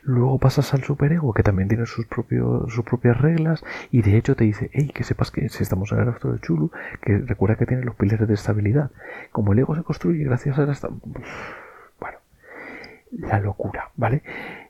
[0.04, 4.36] Luego pasas al superego, que también tiene sus, propios, sus propias reglas, y de hecho
[4.36, 6.72] te dice, hey, que sepas que si estamos en el rastro de Chulu,
[7.02, 8.92] que recuerda que tiene los pilares de estabilidad.
[9.32, 10.74] Como el ego se construye gracias a la
[13.18, 14.24] la locura, ¿vale?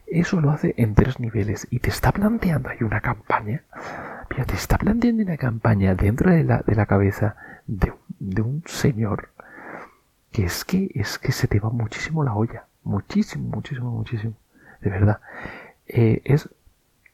[0.08, 3.64] Eso lo hace en tres niveles y te está planteando hay una campaña,
[4.30, 8.64] mira, te está planteando una campaña dentro de la, de la cabeza de, de, un
[8.68, 9.30] señor
[10.32, 14.34] que es que es que se te va muchísimo la olla, muchísimo, muchísimo, muchísimo,
[14.82, 15.20] de verdad.
[15.88, 16.50] Eh, es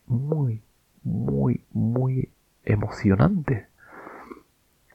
[0.07, 0.61] muy,
[1.03, 2.29] muy, muy
[2.65, 3.68] emocionante.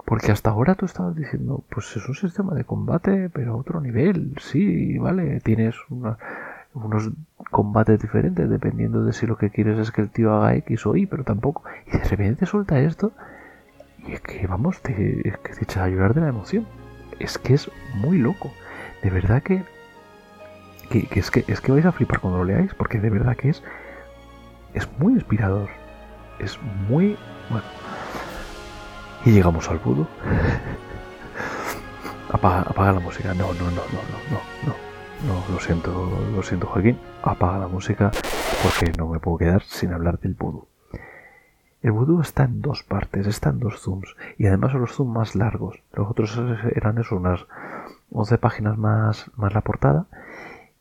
[0.05, 3.81] Porque hasta ahora tú estabas diciendo, pues es un sistema de combate, pero a otro
[3.81, 4.37] nivel.
[4.39, 7.11] Sí, vale, tienes unos
[7.51, 10.97] combates diferentes dependiendo de si lo que quieres es que el tío haga X o
[10.97, 11.63] Y, pero tampoco.
[11.87, 13.13] Y de repente suelta esto.
[14.07, 16.67] Y es que, vamos, te, es que te echas a llorar de la emoción.
[17.19, 18.53] Es que es muy loco.
[19.03, 19.65] De verdad que,
[20.91, 23.49] que, es que es que vais a flipar cuando lo leáis, porque de verdad que
[23.49, 23.63] es,
[24.75, 25.71] es muy inspirador.
[26.39, 27.17] Es muy.
[27.49, 27.94] Bueno
[29.25, 30.07] y llegamos al budo.
[32.31, 33.33] Apaga, la música.
[33.35, 34.75] No, no, no, no, no, no,
[35.27, 35.53] no.
[35.53, 36.99] Lo siento, lo siento Joaquín.
[37.23, 38.11] Apaga la música
[38.63, 40.67] porque no me puedo quedar sin hablar del vudú.
[41.81, 45.15] El vudú está en dos partes, está en dos zooms y además son los zooms
[45.15, 45.83] más largos.
[45.93, 46.39] Los otros
[46.75, 47.47] eran eso, unas
[48.11, 50.07] 11 páginas más, más la portada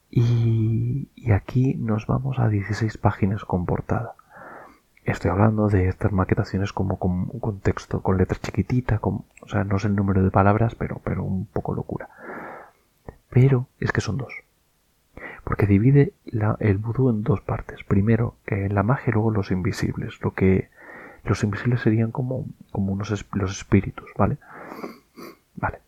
[0.10, 4.15] y aquí nos vamos a 16 páginas con portada.
[5.05, 9.63] Estoy hablando de estas maquetaciones como con, con texto, con letras chiquititas, con, o sea,
[9.65, 12.09] no sé el número de palabras, pero, pero un poco locura.
[13.29, 14.33] Pero es que son dos.
[15.43, 16.13] Porque divide
[16.59, 17.83] el vudú en dos partes.
[17.83, 20.21] Primero eh, la magia y luego los invisibles.
[20.21, 20.69] Lo que
[21.25, 24.37] los invisibles serían como, como unos los espíritus, ¿vale?
[25.55, 25.79] Vale.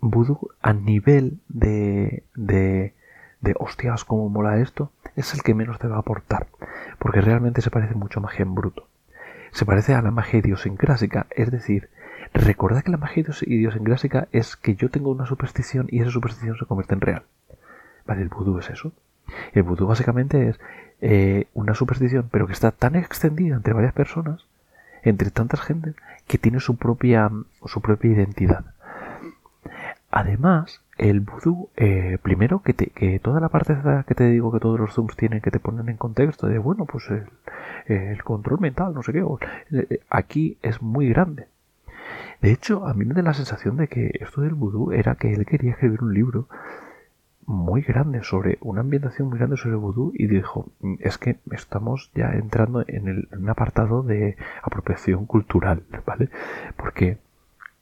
[0.00, 2.94] Vudú a nivel de, de,
[3.42, 6.46] de hostias, cómo mola esto, es el que menos te va a aportar,
[6.98, 8.88] porque realmente se parece mucho a magia en bruto.
[9.50, 11.90] Se parece a la magia idiosincrásica, es decir,
[12.32, 16.64] recuerda que la magia idiosincrásica es que yo tengo una superstición y esa superstición se
[16.64, 17.22] convierte en real.
[18.06, 18.92] Vale, el vudú es eso.
[19.52, 20.60] El vudú básicamente es
[21.00, 24.46] eh, una superstición, pero que está tan extendida entre varias personas,
[25.02, 25.94] entre tantas gente,
[26.26, 27.30] que tiene su propia,
[27.66, 28.64] su propia identidad.
[30.12, 33.74] Además, el vudú, eh, primero que, te, toda la parte
[34.06, 36.84] que te digo que todos los zooms tienen, que te ponen en contexto de, bueno,
[36.84, 37.08] pues
[37.86, 39.24] el, control mental, no sé qué,
[39.72, 41.46] eh, aquí es muy grande.
[42.42, 45.32] De hecho, a mí me da la sensación de que esto del vudú era que
[45.32, 46.46] él quería escribir un libro
[47.46, 52.10] muy grande sobre una ambientación muy grande sobre vudú y dijo mm, es que estamos
[52.14, 56.28] ya entrando en, el, en un apartado de apropiación cultural, ¿vale?
[56.76, 57.18] Porque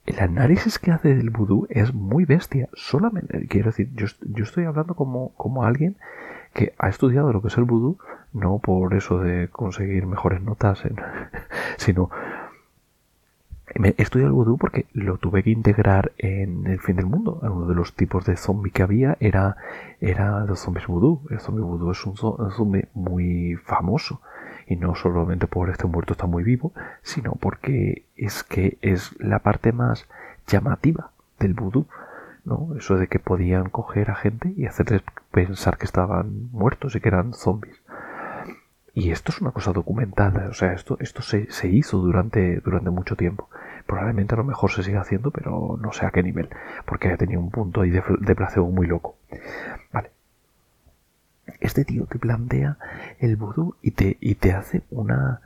[0.07, 2.69] el análisis que hace del vudú es muy bestia.
[2.73, 4.07] Solamente, quiero decir, yo,
[4.43, 5.97] estoy hablando como, como alguien
[6.53, 7.99] que ha estudiado lo que es el vudú,
[8.33, 10.83] no por eso de conseguir mejores notas,
[11.77, 12.11] sino
[13.75, 17.39] he estudiado el vudú porque lo tuve que integrar en el fin del mundo.
[17.43, 19.57] Uno de los tipos de zombie que había era,
[20.01, 21.23] era los zombies vudú.
[21.31, 24.21] El zombie vudú es un zombie muy famoso
[24.71, 29.41] y no solamente por este muerto está muy vivo, sino porque es que es la
[29.41, 30.07] parte más
[30.47, 31.89] llamativa del vudú,
[32.45, 32.77] ¿no?
[32.79, 35.03] Eso de que podían coger a gente y hacerles
[35.33, 37.83] pensar que estaban muertos y que eran zombies.
[38.95, 42.91] Y esto es una cosa documentada, o sea, esto, esto se, se hizo durante, durante
[42.91, 43.49] mucho tiempo.
[43.87, 46.49] Probablemente a lo mejor se siga haciendo, pero no sé a qué nivel,
[46.87, 49.17] porque tenido un punto ahí de, de placebo muy loco.
[49.93, 50.13] Vale,
[51.81, 52.77] este tío te plantea
[53.19, 55.41] el vudú y te, y te hace una,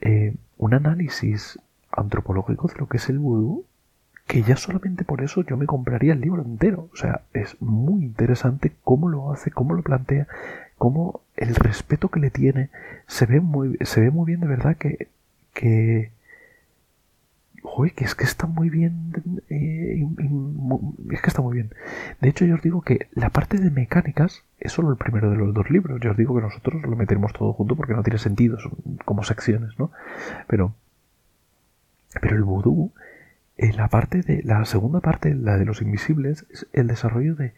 [0.00, 1.58] eh, un análisis
[1.92, 3.64] antropológico de lo que es el vudú
[4.26, 6.90] que ya solamente por eso yo me compraría el libro entero.
[6.92, 10.26] O sea, es muy interesante cómo lo hace, cómo lo plantea,
[10.76, 12.68] cómo el respeto que le tiene.
[13.06, 15.08] Se ve muy, se ve muy bien de verdad que,
[15.54, 16.10] que,
[17.78, 19.12] Joder, que es que está muy bien.
[19.50, 20.04] Eh,
[21.12, 21.70] es que está muy bien.
[22.20, 25.36] De hecho, yo os digo que la parte de mecánicas es solo el primero de
[25.36, 26.00] los dos libros.
[26.00, 28.72] Yo os digo que nosotros lo meteremos todo junto porque no tiene sentido, son
[29.04, 29.92] como secciones, ¿no?
[30.48, 30.74] Pero.
[32.20, 32.90] Pero el vudú,
[33.56, 34.42] eh, la parte de.
[34.42, 37.54] La segunda parte, la de los invisibles, es el desarrollo de,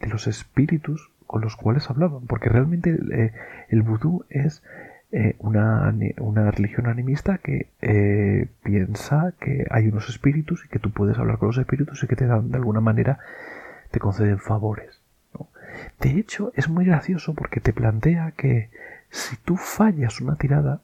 [0.00, 2.26] los espíritus con los cuales hablaban.
[2.26, 3.32] Porque realmente eh,
[3.68, 4.62] el vudú es
[5.10, 10.90] eh, una, una, religión animista que eh, piensa que hay unos espíritus y que tú
[10.90, 13.18] puedes hablar con los espíritus y que te dan de alguna manera
[13.90, 15.00] te conceden favores.
[16.00, 18.70] De hecho, es muy gracioso porque te plantea que
[19.10, 20.82] si tú fallas una tirada,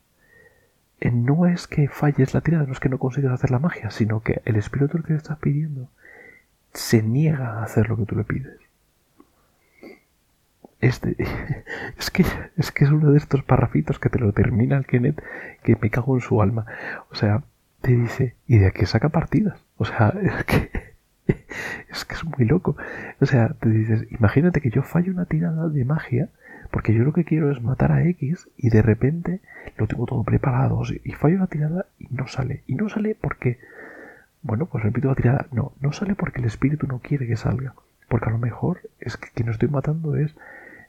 [1.00, 3.90] eh, no es que falles la tirada, no es que no consigas hacer la magia,
[3.90, 5.90] sino que el espíritu que te estás pidiendo
[6.72, 8.58] se niega a hacer lo que tú le pides.
[10.84, 11.16] Este,
[11.98, 12.24] es, que,
[12.58, 15.22] es que es uno de estos parrafitos que te lo termina el Kenneth
[15.62, 16.66] que me cago en su alma.
[17.10, 17.42] O sea,
[17.80, 19.64] te dice, y de aquí saca partidas.
[19.78, 20.94] O sea, es que
[21.90, 22.76] es que es muy loco.
[23.18, 26.28] O sea, te dices, imagínate que yo fallo una tirada de magia,
[26.70, 29.40] porque yo lo que quiero es matar a X y de repente
[29.78, 32.62] lo tengo todo preparado y fallo la tirada y no sale.
[32.66, 33.58] Y no sale porque,
[34.42, 37.74] bueno, pues repito la tirada, no, no sale porque el espíritu no quiere que salga.
[38.06, 40.36] Porque a lo mejor es que quien estoy matando es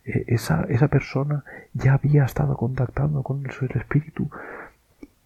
[0.06, 4.30] esa, esa persona ya había estado contactando con el, espíritu.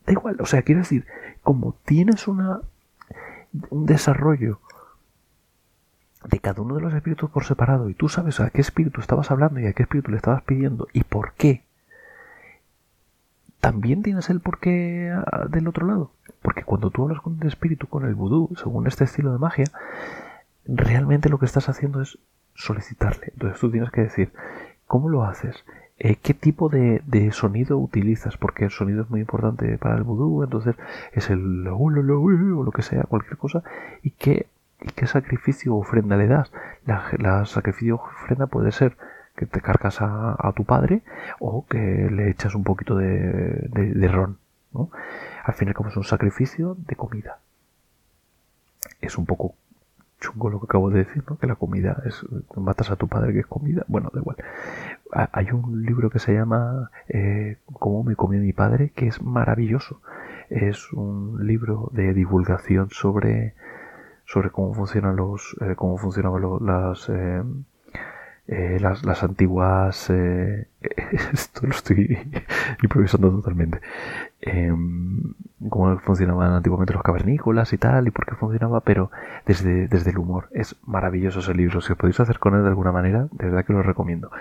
[0.06, 1.06] Da igual, o sea, quiero decir,
[1.44, 2.62] como tienes una
[3.72, 4.60] un desarrollo
[6.24, 9.32] de cada uno de los espíritus por separado y tú sabes a qué espíritu estabas
[9.32, 11.64] hablando y a qué espíritu le estabas pidiendo y por qué,
[13.60, 16.12] también tienes el por qué ah, del otro lado.
[16.42, 19.66] Porque cuando tú hablas con el espíritu, con el vudú, según este estilo de magia,
[20.66, 22.18] realmente lo que estás haciendo es
[22.56, 23.32] solicitarle.
[23.34, 24.32] Entonces tú tienes que decir,
[24.90, 25.64] ¿cómo lo haces?
[26.00, 28.36] Eh, ¿Qué tipo de, sonido utilizas?
[28.36, 30.76] Porque el sonido es muy importante para el vudú, entonces
[31.14, 33.64] es el o lo que sea, cualquier cosa,
[34.04, 34.48] y qué
[34.82, 36.52] ¿Y qué sacrificio o ofrenda le das?
[36.86, 38.96] La, sacrificio o ofrenda puede ser
[39.36, 41.02] que te cargas a, tu padre
[41.40, 44.38] o que le echas un poquito de, ron.
[45.44, 47.40] Al final, como es un sacrificio de comida.
[49.02, 49.56] Es un poco
[50.20, 51.38] chungo lo que acabo de decir, ¿no?
[51.38, 52.26] Que la comida es.
[52.56, 53.86] Matas a tu padre que es comida.
[53.88, 54.38] Bueno, da igual.
[55.12, 60.02] Hay un libro que se llama eh, Cómo me comió mi padre, que es maravilloso.
[60.50, 63.54] Es un libro de divulgación sobre
[64.26, 67.44] sobre cómo funcionan los eh, cómo funcionaban las, eh,
[68.52, 70.10] eh, las, las antiguas
[71.34, 72.18] esto lo estoy
[72.84, 73.80] improvisando totalmente.
[74.42, 75.34] Em,
[75.70, 79.12] cómo funcionaban antiguamente los cavernícolas y tal y por qué funcionaba pero
[79.46, 80.50] desde, desde el humor.
[80.52, 81.82] Es maravilloso ese libro.
[81.82, 84.32] Si os podéis hacer con él de alguna manera de verdad que lo recomiendo.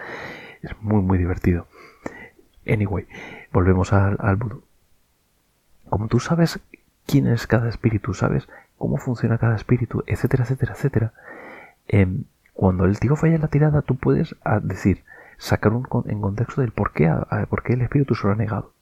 [0.63, 1.67] Es muy muy divertido.
[2.67, 3.07] Anyway
[3.53, 4.39] volvemos al, al
[5.89, 6.61] como tú sabes
[7.07, 11.13] quién es cada espíritu sabes cómo funciona cada espíritu, etcétera, etcétera, etcétera.
[11.89, 12.25] Em,
[12.59, 15.05] cuando el tío falla la tirada, tú puedes ah, decir,
[15.37, 17.09] sacar un, en contexto del por qué,
[17.49, 18.73] por qué el espíritu se lo ha negado.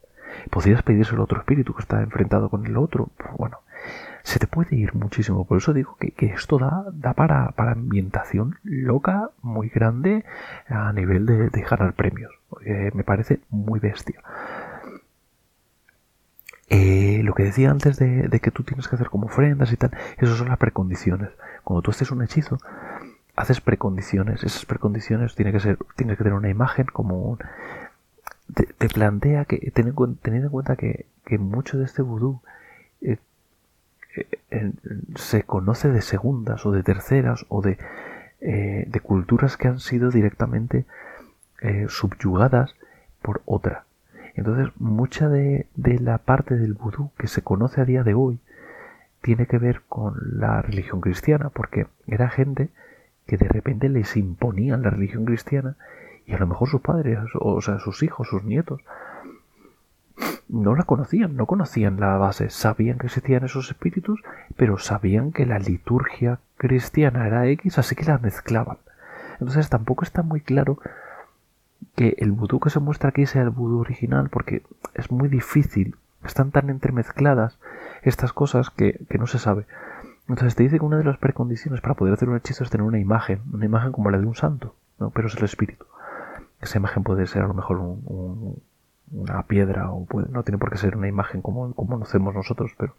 [0.48, 3.10] Podrías pedírselo al otro espíritu que está enfrentado con el otro.
[3.18, 3.58] Pues bueno,
[4.22, 5.44] se te puede ir muchísimo.
[5.44, 10.24] Por eso digo que, esto da, da para, para, ambientación loca muy grande
[10.70, 12.32] a nivel de, de premios.
[12.94, 14.22] me parece muy bestia.
[16.68, 19.90] Eh, lo que decía antes de, que tú tienes que hacer como ofrendas y tal,
[20.18, 21.30] eso son las precondiciones.
[21.62, 22.58] Cuando tú haces un hechizo,
[23.36, 24.42] haces precondiciones.
[24.42, 27.38] Esas precondiciones tienen que ser, tiene que tener una imagen como un,
[28.54, 31.06] te, plantea que, teniendo, en cuenta que,
[31.38, 32.40] mucho de este vudú
[33.02, 33.18] eh,
[34.50, 34.72] eh,
[35.16, 37.78] se conoce de segundas o de terceras o de,
[38.40, 40.84] de culturas que han sido directamente
[41.88, 42.76] subyugadas
[43.22, 43.86] por otra.
[44.36, 48.38] Entonces, mucha de, la parte del vudú que se conoce a día de hoy
[49.22, 52.68] tiene que ver con la religión cristiana, porque era gente
[53.26, 55.76] que de repente les imponían la religión cristiana
[56.26, 58.80] y a lo mejor sus padres, o sea, sus hijos, sus nietos,
[60.48, 64.22] no la conocían, no conocían la base, sabían que existían esos espíritus,
[64.56, 68.78] pero sabían que la liturgia cristiana era X, así que la mezclaban.
[69.40, 70.78] Entonces tampoco está muy claro
[71.94, 74.62] que el vudú que se muestra aquí sea el vudú original porque
[74.94, 77.58] es muy difícil, están tan entremezcladas
[78.02, 79.66] estas cosas que, no se sabe.
[80.28, 82.86] Entonces te dice que una de las precondiciones para poder hacer un hechizo es tener
[82.86, 85.10] una imagen, una imagen como la de un santo, ¿no?
[85.10, 85.86] pero es el espíritu.
[86.60, 87.78] Esa imagen puede ser a lo mejor
[89.12, 92.94] una piedra o no tiene por qué ser una imagen como, como conocemos nosotros, pero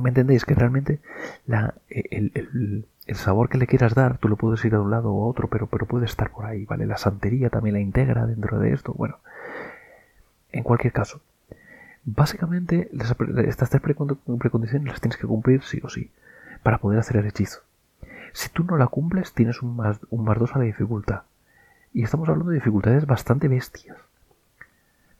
[0.00, 0.44] ¿me entendéis?
[0.44, 1.00] Que realmente
[1.46, 5.10] la, el el sabor que le quieras dar, tú lo puedes ir a un lado
[5.10, 6.84] o a otro, pero, pero puede estar por ahí, ¿vale?
[6.84, 8.92] La santería también la integra dentro de esto.
[8.92, 9.16] Bueno,
[10.52, 11.22] en cualquier caso,
[12.14, 12.90] básicamente
[13.46, 16.10] estas tres precondiciones las tienes que cumplir sí o sí
[16.62, 17.60] para poder hacer el hechizo.
[18.32, 21.22] Si tú no la cumples, tienes un más, un más a la dificultad.
[21.92, 23.96] Y estamos hablando de dificultades bastante bestias.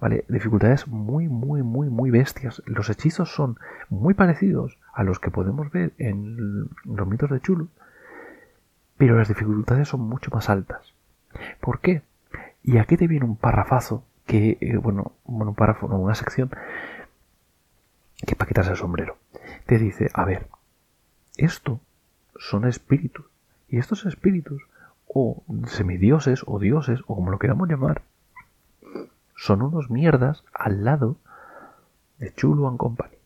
[0.00, 0.24] ¿Vale?
[0.28, 2.62] Dificultades muy, muy, muy, muy bestias.
[2.66, 3.58] Los hechizos son
[3.88, 7.68] muy parecidos a los que podemos ver en los mitos de Chulu,
[8.96, 10.94] pero las dificultades son mucho más altas.
[11.60, 12.02] ¿Por qué?
[12.62, 16.50] Y aquí te viene un parrafazo que, eh, bueno, un párrafo, una sección
[18.24, 19.16] que para quitarse el sombrero.
[19.66, 20.46] Te dice, a ver,
[21.36, 21.80] esto
[22.36, 23.24] son espíritus
[23.68, 24.62] Y estos espíritus,
[25.06, 28.02] o semidioses, o dioses, o como lo queramos llamar,
[29.34, 31.16] son unos mierdas al lado
[32.18, 33.16] de Chulu and Company.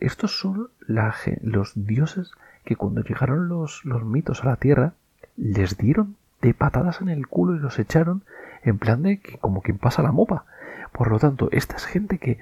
[0.00, 2.32] Estos son los dioses
[2.64, 4.94] que cuando llegaron los, los mitos a la Tierra,
[5.36, 8.24] les dieron de patadas en el culo y los echaron
[8.62, 10.44] en plan de que como quien pasa la mopa.
[10.92, 12.38] Por lo tanto, esta es gente que,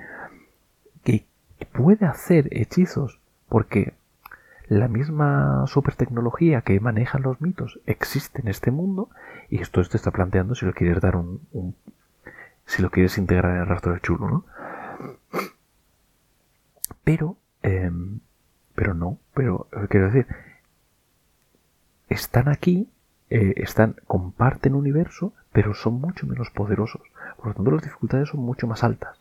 [1.04, 1.24] que
[1.72, 3.94] puede hacer hechizos porque
[4.68, 9.10] la misma super tecnología que manejan los mitos existe en este mundo
[9.48, 11.40] y esto te está planteando si lo quieres dar un,
[12.66, 14.44] si lo quieres integrar en el rastro de chulo, ¿no?
[17.02, 18.20] Pero, em,
[18.76, 20.26] pero no, pero eh, quiero decir,
[22.08, 22.88] están aquí,
[23.28, 27.02] eh, están, comparten universo, pero son mucho menos poderosos.
[27.36, 29.18] Por lo tanto, las dificultades son mucho más altas.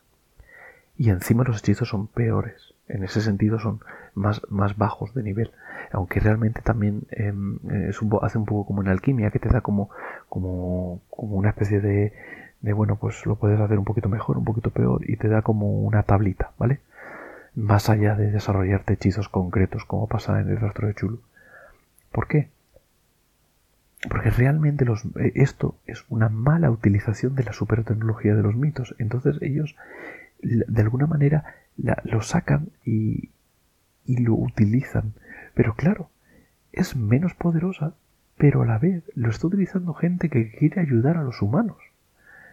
[0.96, 2.74] Y encima los hechizos son peores.
[2.88, 3.80] En ese sentido son
[4.14, 5.50] más, más bajos de nivel.
[5.92, 7.58] Aunque realmente también em,
[7.88, 9.90] es un, hace un poco como en alquimia, que te da como,
[10.28, 12.12] como, como una especie de,
[12.60, 15.42] de, bueno, pues lo puedes hacer un poquito mejor, un poquito peor, y te da
[15.42, 16.80] como una tablita, ¿vale?
[17.54, 21.20] Más allá de desarrollarte hechizos concretos, como pasa en el rastro de Chulu.
[22.12, 22.50] ¿Por qué?
[24.08, 28.94] Porque realmente eh, esto es una mala utilización de la supertecnología de los mitos.
[28.98, 29.76] Entonces ellos,
[30.40, 31.56] de alguna manera,
[32.04, 33.30] lo sacan y,
[34.06, 35.12] y lo utilizan.
[35.54, 36.10] Pero claro,
[36.72, 37.94] es menos poderosa,
[38.38, 41.76] pero a la vez lo está utilizando gente que quiere ayudar a los humanos.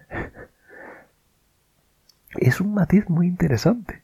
[2.40, 4.02] es un matiz muy interesante.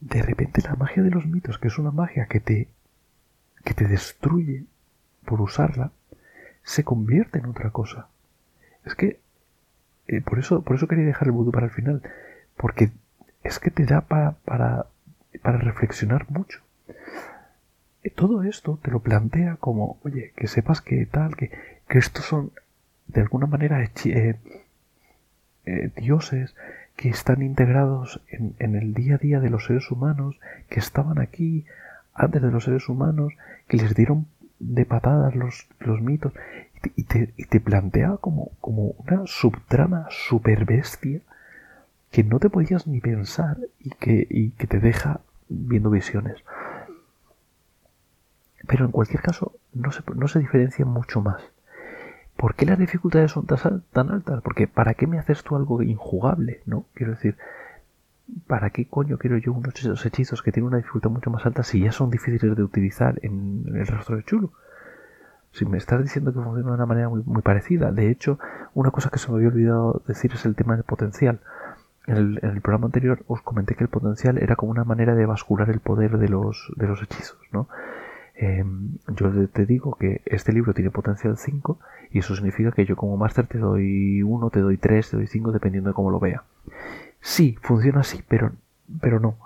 [0.00, 2.68] De repente la magia de los mitos, que es una magia que te,
[3.64, 4.64] que te destruye
[5.24, 5.90] por usarla,
[6.68, 8.08] se convierte en otra cosa.
[8.84, 9.18] Es que
[10.06, 12.02] eh, por eso por eso quería dejar el vudú para el final,
[12.58, 12.90] porque
[13.42, 14.84] es que te da para, para,
[15.42, 16.60] para reflexionar mucho.
[18.02, 21.50] Eh, todo esto te lo plantea como, oye, que sepas que tal, que,
[21.88, 22.52] que estos son
[23.06, 24.36] de alguna manera eh,
[25.96, 26.54] dioses
[26.96, 30.38] que están integrados en, el día a día de los seres humanos,
[30.68, 31.64] que estaban aquí
[32.12, 33.32] antes de los seres humanos,
[33.68, 34.26] que les dieron
[34.58, 36.32] de patadas los, los mitos
[36.96, 41.20] y te, y te, plantea como, como una subtrama super bestia
[42.10, 46.42] que no te podías ni pensar y que, y que te deja viendo visiones.
[48.66, 51.42] Pero en cualquier caso no se, no se diferencia mucho más.
[52.36, 54.42] ¿Por qué las dificultades son tan altas?
[54.42, 56.62] Porque ¿para qué me haces tú algo injugable?
[56.66, 56.84] ¿No?
[56.94, 57.36] Quiero decir,
[58.46, 61.80] ¿para qué coño quiero yo unos hechizos que tienen una dificultad mucho más alta si
[61.80, 64.52] ya son difíciles de utilizar en el rastro de chulo?
[65.52, 67.90] Si me estás diciendo que funciona de una manera muy, parecida.
[67.90, 68.38] De hecho,
[68.74, 71.40] una cosa que se me había olvidado decir es el tema del potencial.
[72.06, 75.68] En el, programa anterior os comenté que el potencial era como una manera de bascular
[75.70, 77.68] el poder de los, de los hechizos, ¿no?
[78.34, 78.64] Eh,
[79.16, 81.78] yo te digo que este libro tiene potencial 5
[82.12, 85.26] y eso significa que yo como máster te doy 1, te doy 3, te doy
[85.26, 86.44] 5 dependiendo de cómo lo vea.
[87.20, 88.52] Sí, funciona así, pero,
[89.00, 89.38] pero no.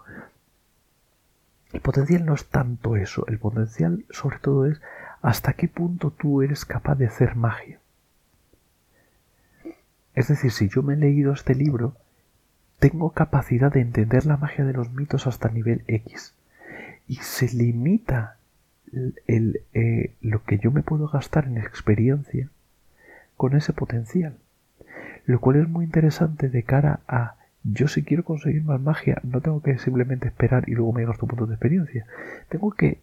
[1.72, 3.26] El potencial no es tanto eso.
[3.26, 4.80] El potencial sobre todo es
[5.22, 7.78] hasta qué punto tú eres capaz de hacer magia.
[10.14, 11.96] Es decir, si yo me he leído este libro,
[12.78, 16.34] tengo capacidad de entender la magia de los mitos hasta nivel X.
[17.08, 18.36] Y se limita
[19.26, 22.48] el, eh, lo que yo me puedo gastar en experiencia
[23.36, 24.36] con ese potencial.
[25.24, 29.40] Lo cual es muy interesante de cara a yo si quiero conseguir más magia, no
[29.40, 32.06] tengo que simplemente esperar y luego me gasto puntos de experiencia.
[32.48, 32.98] Tengo que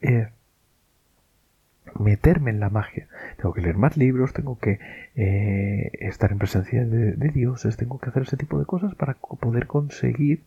[0.00, 0.28] eh,
[1.98, 3.08] meterme en la magia.
[3.36, 4.78] Tengo que leer más libros, tengo que
[5.16, 9.66] eh, estar en presencia de, dioses, tengo que hacer ese tipo de cosas para poder
[9.66, 10.42] conseguir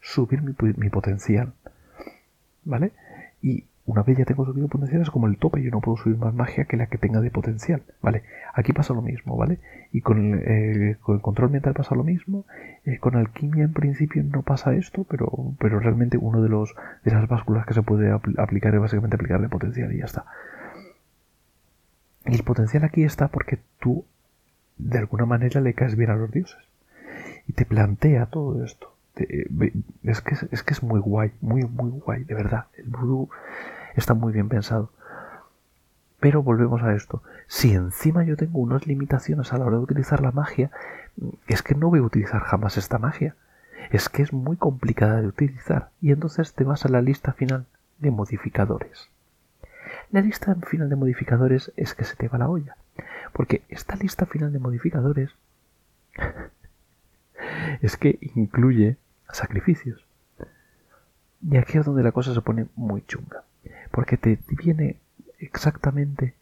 [0.00, 1.52] subir mi, mi potencial.
[2.64, 2.92] ¿Vale?
[3.40, 6.18] Y una vez ya tengo subido potencial es como el tope, yo no puedo subir
[6.18, 8.22] más magia que la que tenga de potencial, ¿vale?
[8.52, 9.60] Aquí pasa lo mismo, ¿vale?
[9.92, 12.44] Y con el, eh, con el control mental pasa lo mismo,
[12.84, 17.12] eh, con alquimia en principio no pasa esto, pero, pero realmente uno de los de
[17.12, 20.26] las básculas que se puede aplicar es básicamente aplicarle potencial y ya está.
[22.26, 24.04] Y el potencial aquí está porque tú
[24.76, 26.62] de alguna manera le caes bien a los dioses.
[27.46, 28.92] Y te plantea todo esto.
[29.16, 32.66] es, que, es que es muy guay, muy, muy guay, de verdad.
[32.76, 33.30] El vudú
[33.98, 34.90] está muy bien pensado.
[36.20, 37.22] Pero volvemos a esto.
[37.46, 40.70] Si encima yo tengo unas limitaciones a la hora de utilizar la magia,
[41.46, 43.36] es que no voy a utilizar jamás esta magia.
[43.90, 45.90] Es que es muy complicada de utilizar.
[46.00, 47.66] Y entonces te vas a la lista final
[47.98, 49.08] de modificadores.
[50.10, 52.76] La lista final de modificadores es que se te va la olla.
[53.32, 55.30] Porque esta lista final de modificadores
[57.80, 58.96] es que incluye
[59.30, 60.04] sacrificios.
[61.42, 63.44] Y aquí es donde la cosa se pone muy chunga.
[63.90, 64.96] Porque te viene
[65.38, 66.34] exactamente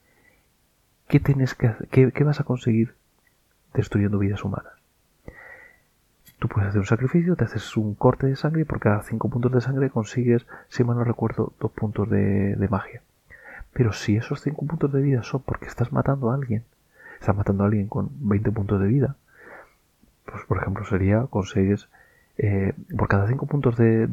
[1.08, 2.94] qué tienes que hacer, qué, vas a conseguir
[3.74, 4.72] destruyendo vidas humanas.
[6.38, 9.28] Tú puedes hacer un sacrificio, te haces un corte de sangre y por cada 5
[9.28, 13.02] puntos de sangre consigues, si mal no recuerdo, 2 puntos de, de magia.
[13.72, 16.64] Pero si esos 5 puntos de vida son porque estás matando a alguien,
[17.20, 19.16] estás matando a alguien con 20 puntos de vida,
[20.26, 21.88] pues por ejemplo sería, consigues,
[22.38, 24.06] eh, por cada 5 puntos de,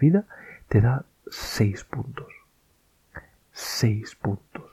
[0.00, 0.24] vida,
[0.68, 2.28] te da 6 puntos.
[3.56, 4.64] 6 puntos.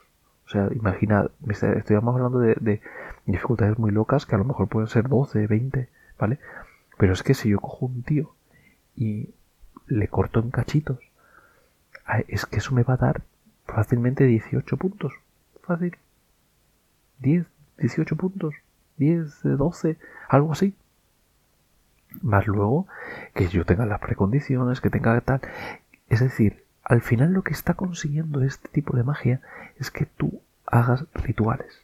[0.46, 2.82] O sea, imagina, estamos hablando de,
[3.24, 6.38] dificultades muy locas que a lo mejor pueden ser 12, 20, ¿vale?
[6.98, 8.34] Pero es que si yo cojo un tío
[8.94, 9.30] y
[9.86, 10.98] le corto en cachitos,
[12.28, 13.22] es que eso me va a dar
[13.66, 15.14] fácilmente 18 puntos.
[15.62, 15.96] Fácil.
[17.20, 17.46] 10,
[17.78, 18.54] 18 puntos.
[18.98, 19.96] 10, 12,
[20.28, 20.74] algo así.
[22.20, 22.86] Más luego
[23.34, 25.40] que yo tenga las precondiciones, que tenga tal.
[26.10, 29.40] Es decir, al final lo que está consiguiendo este tipo de magia
[29.78, 31.80] es que tú hagas rituales.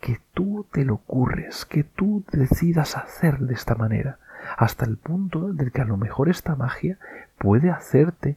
[0.00, 4.18] Que tú te lo ocurres, que tú decidas hacer de esta manera,
[4.56, 6.98] hasta el punto de que a lo mejor esta magia
[7.38, 8.36] puede hacerte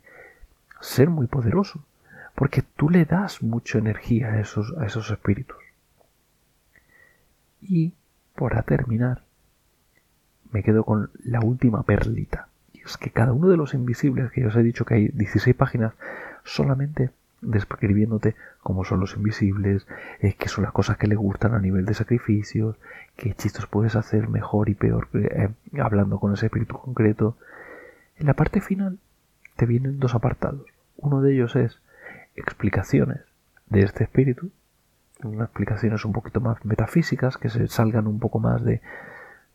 [0.79, 1.83] ser muy poderoso,
[2.35, 5.57] porque tú le das mucha energía a esos, a esos espíritus.
[7.61, 7.93] Y,
[8.35, 9.23] para terminar,
[10.51, 12.46] me quedo con la última perlita.
[12.95, 15.93] Que cada uno de los invisibles, que ya os he dicho que hay 16 páginas,
[16.45, 17.09] solamente
[17.41, 19.85] describiéndote cómo son los invisibles,
[20.21, 22.77] eh, qué son las cosas que le gustan a nivel de sacrificios,
[23.15, 27.37] qué hechizos puedes hacer mejor y peor eh, hablando con ese espíritu concreto.
[28.17, 28.99] En la parte final
[29.55, 30.65] te vienen dos apartados.
[30.97, 31.79] Uno de ellos es
[32.35, 33.19] explicaciones
[33.69, 34.51] de este espíritu,
[35.23, 38.81] unas explicaciones un poquito más metafísicas que se salgan un poco más de,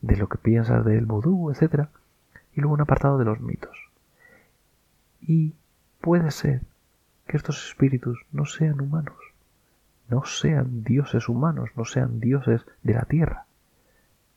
[0.00, 1.88] de lo que piensas del vudú, etc.
[2.54, 3.76] Y luego un apartado de los mitos.
[5.20, 5.54] Y
[6.00, 6.62] puede ser
[7.26, 9.16] que estos espíritus no sean humanos,
[10.08, 13.46] no sean dioses humanos, no sean dioses de la tierra,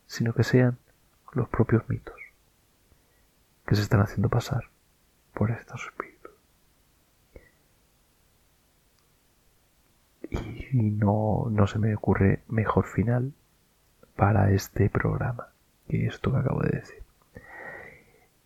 [0.06, 0.78] sino que sean
[1.32, 2.14] los propios mitos
[3.66, 4.64] que se están haciendo pasar
[5.34, 6.32] por estos espíritus.
[10.72, 13.32] Y no, no se me ocurre mejor final
[14.14, 15.48] para este programa
[15.88, 17.05] que esto que acabo de decir.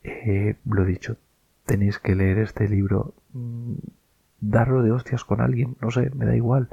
[0.02, 1.16] Eh, lo dicho,
[1.66, 3.74] tenéis que leer este libro, mm,
[4.40, 6.68] darlo de hostias con alguien, no sé, me da igual.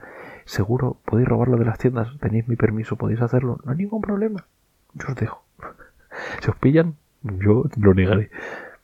[0.46, 4.46] Seguro podéis robarlo de las tiendas, tenéis mi permiso, podéis hacerlo, no hay ningún problema.
[4.94, 5.44] Yo os dejo.
[6.42, 8.30] si os pillan, yo lo negaré.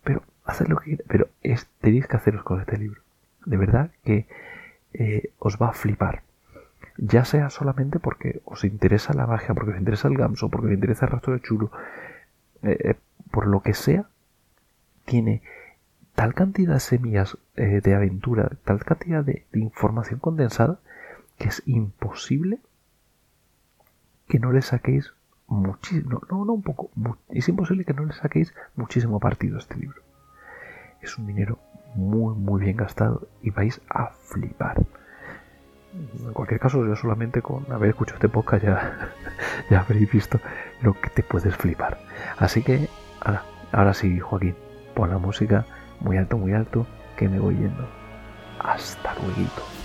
[0.03, 1.29] Pero haced lo que pero
[1.79, 3.01] tenéis que haceros con este libro.
[3.45, 4.27] De verdad que
[4.93, 6.23] eh, os va a flipar
[6.97, 10.73] ya sea solamente porque os interesa la magia, porque os interesa el gamso, porque os
[10.73, 11.71] interesa el rastro de chulo,
[12.61, 12.95] eh, eh,
[13.31, 14.05] por lo que sea,
[15.05, 15.41] tiene
[16.15, 20.79] tal cantidad de semillas eh, de aventura, tal cantidad de, información condensada,
[21.37, 22.59] que es imposible
[24.27, 25.13] que no le saquéis
[25.47, 26.89] muchísimo, no, no un poco,
[27.29, 30.01] es imposible que no le saquéis muchísimo partido a este libro.
[31.01, 31.59] Es un dinero
[31.95, 34.83] muy, muy bien gastado y vais a flipar
[35.93, 39.09] en cualquier caso, yo solamente con haber escuchado este podcast ya,
[39.69, 40.39] ya habréis visto
[40.81, 41.99] lo que te puedes flipar.
[42.37, 42.89] Así que,
[43.21, 44.55] ahora, ahora sí, Joaquín,
[44.93, 45.65] pon la música
[45.99, 46.85] muy alto, muy alto,
[47.17, 47.87] que me voy yendo.
[48.59, 49.82] Hasta luego.